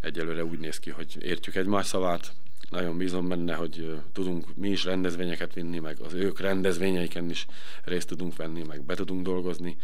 egyelőre 0.00 0.44
úgy 0.44 0.58
néz 0.58 0.78
ki, 0.78 0.90
hogy 0.90 1.16
értjük 1.22 1.54
egymás 1.54 1.86
szavát, 1.86 2.32
nagyon 2.70 2.96
bízom 2.96 3.28
benne, 3.28 3.54
hogy 3.54 4.00
tudunk 4.12 4.56
mi 4.56 4.68
is 4.68 4.84
rendezvényeket 4.84 5.54
vinni, 5.54 5.78
meg 5.78 6.00
az 6.00 6.12
ők 6.12 6.40
rendezvényeiken 6.40 7.30
is 7.30 7.46
részt 7.84 8.08
tudunk 8.08 8.36
venni, 8.36 8.62
meg 8.62 8.82
be 8.82 8.94
tudunk 8.94 9.22
dolgozni. 9.22 9.76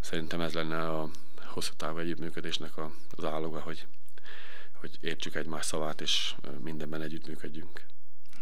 Szerintem 0.00 0.40
ez 0.40 0.52
lenne 0.52 0.88
a 0.88 1.10
hosszú 1.52 1.72
távú 1.76 1.98
együttműködésnek 1.98 2.70
az 3.16 3.24
áloga, 3.24 3.60
hogy, 3.60 3.86
hogy 4.80 4.90
értsük 5.00 5.34
egymás 5.34 5.66
szavát, 5.66 6.00
és 6.00 6.34
mindenben 6.60 7.02
együttműködjünk. 7.02 7.86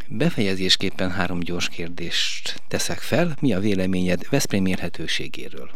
Befejezésképpen 0.08 1.10
három 1.10 1.40
gyors 1.40 1.68
kérdést 1.68 2.62
teszek 2.68 2.98
fel. 2.98 3.36
Mi 3.40 3.54
a 3.54 3.60
véleményed 3.60 4.28
Veszprém 4.28 4.66
érhetőségéről? 4.66 5.70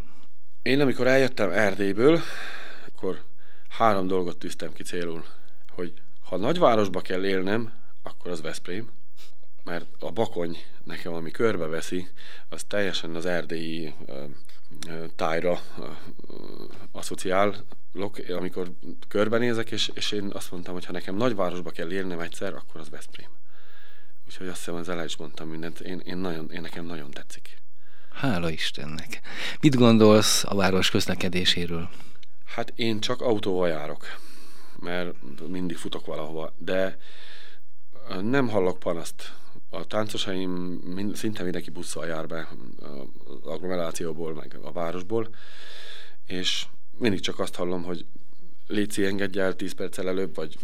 Én 0.63 0.81
amikor 0.81 1.07
eljöttem 1.07 1.51
Erdélyből, 1.51 2.21
akkor 2.95 3.25
három 3.69 4.07
dolgot 4.07 4.39
tűztem 4.39 4.73
ki 4.73 4.83
célul, 4.83 5.25
hogy 5.69 5.93
ha 6.25 6.37
nagyvárosba 6.37 7.01
kell 7.01 7.25
élnem, 7.25 7.73
akkor 8.03 8.31
az 8.31 8.41
Veszprém, 8.43 8.91
mert 9.65 9.87
a 9.99 10.11
bakony 10.11 10.59
nekem, 10.85 11.13
ami 11.13 11.31
körbeveszi, 11.31 12.09
az 12.49 12.65
teljesen 12.65 13.15
az 13.15 13.27
erdélyi 13.27 13.95
ö, 14.07 14.25
ö, 14.89 15.05
tájra 15.17 15.61
ö, 15.79 15.87
asszociálok, 16.93 18.19
amikor 18.29 18.73
körbenézek, 19.09 19.71
és, 19.71 19.91
és 19.95 20.13
én 20.13 20.31
azt 20.33 20.51
mondtam, 20.51 20.75
hogy 20.75 20.85
ha 20.85 20.93
nekem 20.93 21.17
nagyvárosba 21.17 21.71
kell 21.71 21.93
élnem 21.93 22.21
egyszer, 22.21 22.55
akkor 22.55 22.81
az 22.81 22.91
Veszprém. 22.91 23.31
Úgyhogy 24.27 24.49
azt 24.49 24.57
hiszem, 24.57 24.75
az 24.75 24.89
el 24.89 25.05
is 25.05 25.17
mondtam 25.17 25.49
mindent. 25.49 25.81
Én, 25.81 25.99
én, 26.05 26.17
nagyon, 26.17 26.51
én 26.51 26.61
nekem 26.61 26.85
nagyon 26.85 27.11
tetszik. 27.11 27.57
Hála 28.13 28.51
Istennek. 28.51 29.21
Mit 29.61 29.75
gondolsz 29.75 30.45
a 30.45 30.55
város 30.55 30.91
közlekedéséről? 30.91 31.91
Hát 32.45 32.73
én 32.77 33.01
csak 33.01 33.21
autóval 33.21 33.69
járok 33.69 34.07
mert 34.85 35.15
mindig 35.49 35.77
futok 35.77 36.07
valahova, 36.07 36.53
de 36.59 36.99
nem 38.21 38.49
hallok 38.49 38.79
panaszt. 38.79 39.35
A 39.75 39.85
táncosaim 39.87 40.51
mind, 40.95 41.17
szinte 41.17 41.43
mindenki 41.43 41.71
busszal 41.71 42.07
jár 42.07 42.27
be 42.27 42.49
az 42.81 43.47
agglomerációból, 43.47 44.35
meg 44.35 44.59
a 44.63 44.73
városból, 44.73 45.35
és 46.27 46.67
mindig 46.99 47.21
csak 47.21 47.39
azt 47.39 47.55
hallom, 47.55 47.83
hogy 47.83 48.07
Léci 48.67 49.05
engedj 49.05 49.39
el 49.39 49.57
10 49.57 49.73
perccel 49.73 50.09
előbb, 50.09 50.35
vagy 50.35 50.57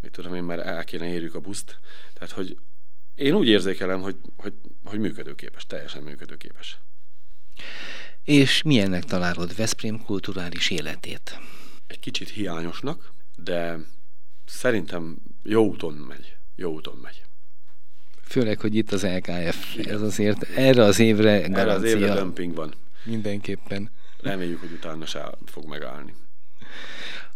mit 0.00 0.12
tudom 0.12 0.34
én, 0.34 0.42
mert 0.42 0.62
el 0.62 0.84
kéne 0.84 1.06
érjük 1.08 1.34
a 1.34 1.40
buszt. 1.40 1.78
Tehát, 2.12 2.34
hogy 2.34 2.58
én 3.14 3.34
úgy 3.34 3.48
érzékelem, 3.48 4.00
hogy, 4.00 4.16
hogy, 4.36 4.52
hogy 4.84 4.98
működőképes, 4.98 5.66
teljesen 5.66 6.02
működőképes. 6.02 6.78
És 8.22 8.62
milyennek 8.62 9.04
találod 9.04 9.56
Veszprém 9.56 10.02
kulturális 10.02 10.70
életét? 10.70 11.38
Egy 11.86 12.00
kicsit 12.00 12.28
hiányosnak, 12.28 13.12
de 13.36 13.78
szerintem 14.44 15.16
jó 15.42 15.66
úton 15.66 15.94
megy. 15.94 16.36
Jó 16.56 16.72
úton 16.72 16.98
megy. 17.02 17.22
Főleg, 18.26 18.60
hogy 18.60 18.74
itt 18.74 18.92
az 18.92 19.02
LKF, 19.02 19.76
ez 19.86 20.00
azért 20.00 20.42
erre 20.42 20.82
az 20.82 20.98
évre 20.98 21.38
garancia. 21.38 21.60
Erre 21.60 21.72
az 21.72 21.84
évre 21.84 22.14
dömping 22.14 22.54
van. 22.54 22.74
Mindenképpen. 23.04 23.90
Reméljük, 24.22 24.60
hogy 24.60 24.72
utána 24.72 25.06
se 25.06 25.30
fog 25.46 25.68
megállni. 25.68 26.14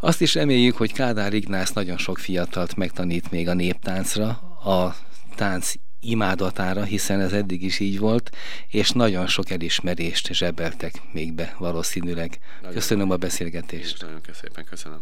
Azt 0.01 0.20
is 0.20 0.35
reméljük, 0.35 0.77
hogy 0.77 0.92
Kádár 0.92 1.33
Ignász 1.33 1.72
nagyon 1.72 1.98
sok 1.98 2.18
fiatalt 2.18 2.77
megtanít 2.77 3.31
még 3.31 3.48
a 3.48 3.55
néptáncra, 3.55 4.29
a 4.64 4.96
tánc 5.35 5.72
imádatára, 6.01 6.83
hiszen 6.83 7.20
ez 7.20 7.33
eddig 7.33 7.62
is 7.62 7.79
így 7.79 7.98
volt, 7.98 8.31
és 8.68 8.90
nagyon 8.90 9.27
sok 9.27 9.51
elismerést 9.51 10.33
zsebeltek 10.33 11.03
még 11.12 11.33
be 11.33 11.55
valószínűleg. 11.59 12.38
Nagyon 12.61 12.74
köszönöm 12.74 13.11
a 13.11 13.16
beszélgetést. 13.16 14.01
Nagyon 14.03 14.20
szépen 14.33 14.64
köszönöm. 14.64 15.01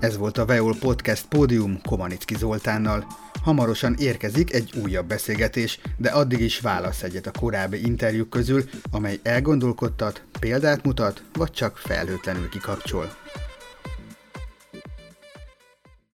Ez 0.00 0.16
volt 0.16 0.38
a 0.38 0.44
Veol 0.44 0.76
Podcast 0.78 1.26
Pódium 1.26 1.80
Komanicki 1.82 2.36
Zoltánnal. 2.36 3.06
Hamarosan 3.42 3.94
érkezik 3.98 4.52
egy 4.52 4.72
újabb 4.82 5.06
beszélgetés, 5.06 5.80
de 5.96 6.10
addig 6.10 6.40
is 6.40 6.60
válasz 6.60 7.02
egyet 7.02 7.26
a 7.26 7.38
korábbi 7.38 7.84
interjúk 7.84 8.30
közül, 8.30 8.64
amely 8.90 9.18
elgondolkodtat, 9.22 10.22
példát 10.38 10.84
mutat, 10.84 11.22
vagy 11.32 11.50
csak 11.50 11.76
felhőtlenül 11.76 12.48
kikapcsol. 12.48 13.10